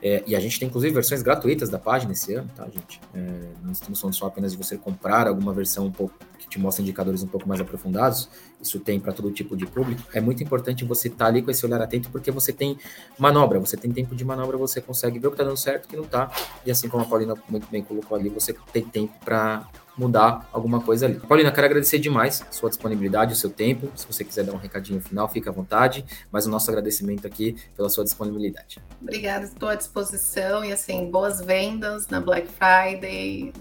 É, 0.02 0.22
e 0.26 0.35
a 0.35 0.40
gente 0.40 0.59
tem 0.59 0.68
inclusive 0.68 0.94
versões 0.94 1.22
gratuitas 1.22 1.68
da 1.68 1.78
página 1.78 2.12
esse 2.12 2.35
ano, 2.35 2.50
tá, 2.56 2.64
gente? 2.64 3.00
É, 3.14 3.50
não 3.62 3.72
estamos 3.72 4.00
falando 4.00 4.14
só 4.14 4.26
apenas 4.26 4.52
de 4.52 4.59
você 4.59 4.76
comprar 4.76 5.28
alguma 5.28 5.52
versão 5.52 5.87
um 5.87 5.92
pouco 5.92 6.14
que 6.38 6.48
te 6.48 6.59
mostra 6.59 6.83
indicadores 6.83 7.22
um 7.22 7.26
pouco 7.26 7.46
mais 7.46 7.61
aprofundados. 7.61 8.28
Isso 8.61 8.80
tem 8.80 8.98
para 8.98 9.12
todo 9.12 9.30
tipo 9.30 9.54
de 9.56 9.66
público. 9.66 10.02
É 10.14 10.20
muito 10.20 10.42
importante 10.42 10.85
você 10.85 11.09
estar 11.09 11.26
tá 11.26 11.26
ali 11.26 11.42
com 11.42 11.50
esse 11.50 11.64
olhar 11.66 11.80
atento, 11.83 12.09
porque 12.11 12.30
você 12.30 12.52
tem 12.52 12.78
manobra, 13.18 13.61
você 13.61 13.76
tem 13.76 13.92
tempo 13.92 14.14
de 14.16 14.24
manobra, 14.24 14.56
você 14.56 14.80
consegue 14.80 15.18
ver 15.18 15.26
o 15.26 15.30
que 15.30 15.35
está 15.35 15.44
dando 15.44 15.59
certo 15.59 15.85
o 15.85 15.88
que 15.88 15.96
não 15.96 16.04
está. 16.04 16.30
E 16.64 16.70
assim 16.70 16.88
como 16.88 17.02
a 17.02 17.06
Paulina 17.06 17.35
muito 17.48 17.68
bem 17.70 17.83
colocou 17.83 18.16
ali, 18.16 18.30
você 18.30 18.54
tem 18.72 18.85
tempo 18.85 19.12
para 19.22 19.68
mudar 20.01 20.49
alguma 20.53 20.81
coisa 20.81 21.07
ali. 21.07 21.21
Paulina, 21.21 21.53
quero 21.53 21.67
agradecer 21.67 21.99
demais 21.99 22.45
sua 22.51 22.71
disponibilidade, 22.71 23.35
o 23.35 23.37
seu 23.37 23.51
tempo. 23.51 23.91
Se 23.95 24.07
você 24.07 24.25
quiser 24.25 24.45
dar 24.45 24.53
um 24.53 24.57
recadinho 24.57 25.01
final, 25.01 25.29
fica 25.29 25.51
à 25.51 25.53
vontade. 25.53 26.05
Mas 26.33 26.47
o 26.47 26.51
nosso 26.51 26.71
agradecimento 26.71 27.27
aqui 27.27 27.57
pela 27.77 27.89
sua 27.89 28.03
disponibilidade. 28.03 28.81
Obrigada, 29.01 29.45
estou 29.45 29.69
à 29.69 29.75
disposição 29.75 30.65
e 30.65 30.73
assim, 30.73 31.11
boas 31.11 31.41
vendas 31.41 32.09
na 32.09 32.21
Black 32.21 32.49
Friday 32.49 33.53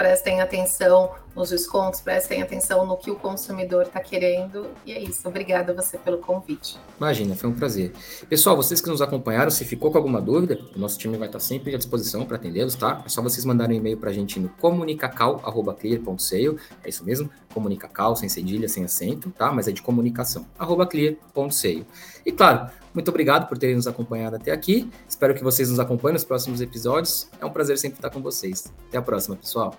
prestem 0.00 0.40
atenção 0.40 1.10
nos 1.34 1.50
descontos, 1.50 2.00
prestem 2.00 2.42
atenção 2.42 2.86
no 2.86 2.96
que 2.96 3.10
o 3.10 3.16
consumidor 3.16 3.82
está 3.82 4.00
querendo. 4.00 4.68
E 4.84 4.92
é 4.92 5.00
isso. 5.00 5.26
Obrigada 5.28 5.72
a 5.72 5.74
você 5.74 5.98
pelo 5.98 6.18
convite. 6.18 6.78
Imagina, 6.98 7.34
foi 7.34 7.50
um 7.50 7.54
prazer. 7.54 7.92
Pessoal, 8.28 8.56
vocês 8.56 8.80
que 8.80 8.88
nos 8.88 9.02
acompanharam, 9.02 9.50
se 9.50 9.64
ficou 9.64 9.90
com 9.90 9.98
alguma 9.98 10.20
dúvida, 10.20 10.60
o 10.74 10.78
nosso 10.78 10.98
time 10.98 11.16
vai 11.16 11.28
estar 11.28 11.40
sempre 11.40 11.74
à 11.74 11.78
disposição 11.78 12.24
para 12.24 12.36
atendê-los, 12.36 12.74
tá? 12.74 13.02
É 13.04 13.08
só 13.08 13.22
vocês 13.22 13.44
mandarem 13.44 13.76
um 13.76 13.80
e-mail 13.80 13.96
para 13.96 14.10
a 14.10 14.12
gente 14.12 14.38
no 14.38 14.48
comunicacal.clear.sale. 14.48 16.56
É 16.84 16.88
isso 16.88 17.04
mesmo, 17.04 17.30
comunicacal, 17.52 18.14
sem 18.16 18.28
cedilha, 18.28 18.68
sem 18.68 18.84
acento, 18.84 19.30
tá? 19.30 19.52
Mas 19.52 19.68
é 19.68 19.72
de 19.72 19.82
comunicação, 19.82 20.46
arroba 20.58 20.86
clear.sale. 20.86 21.86
E 22.24 22.32
claro, 22.32 22.70
muito 22.92 23.08
obrigado 23.08 23.48
por 23.48 23.56
terem 23.56 23.76
nos 23.76 23.86
acompanhado 23.86 24.36
até 24.36 24.52
aqui. 24.52 24.90
Espero 25.08 25.34
que 25.34 25.42
vocês 25.42 25.70
nos 25.70 25.78
acompanhem 25.78 26.14
nos 26.14 26.24
próximos 26.24 26.60
episódios. 26.60 27.28
É 27.40 27.46
um 27.46 27.50
prazer 27.50 27.78
sempre 27.78 27.98
estar 27.98 28.10
com 28.10 28.20
vocês. 28.20 28.70
Até 28.88 28.98
a 28.98 29.02
próxima, 29.02 29.36
pessoal. 29.36 29.74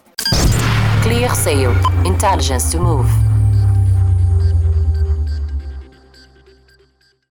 Clear 1.01 1.33
sail. 1.33 1.71
Intelligence 2.05 2.71
to 2.71 2.79
Move. 2.79 3.30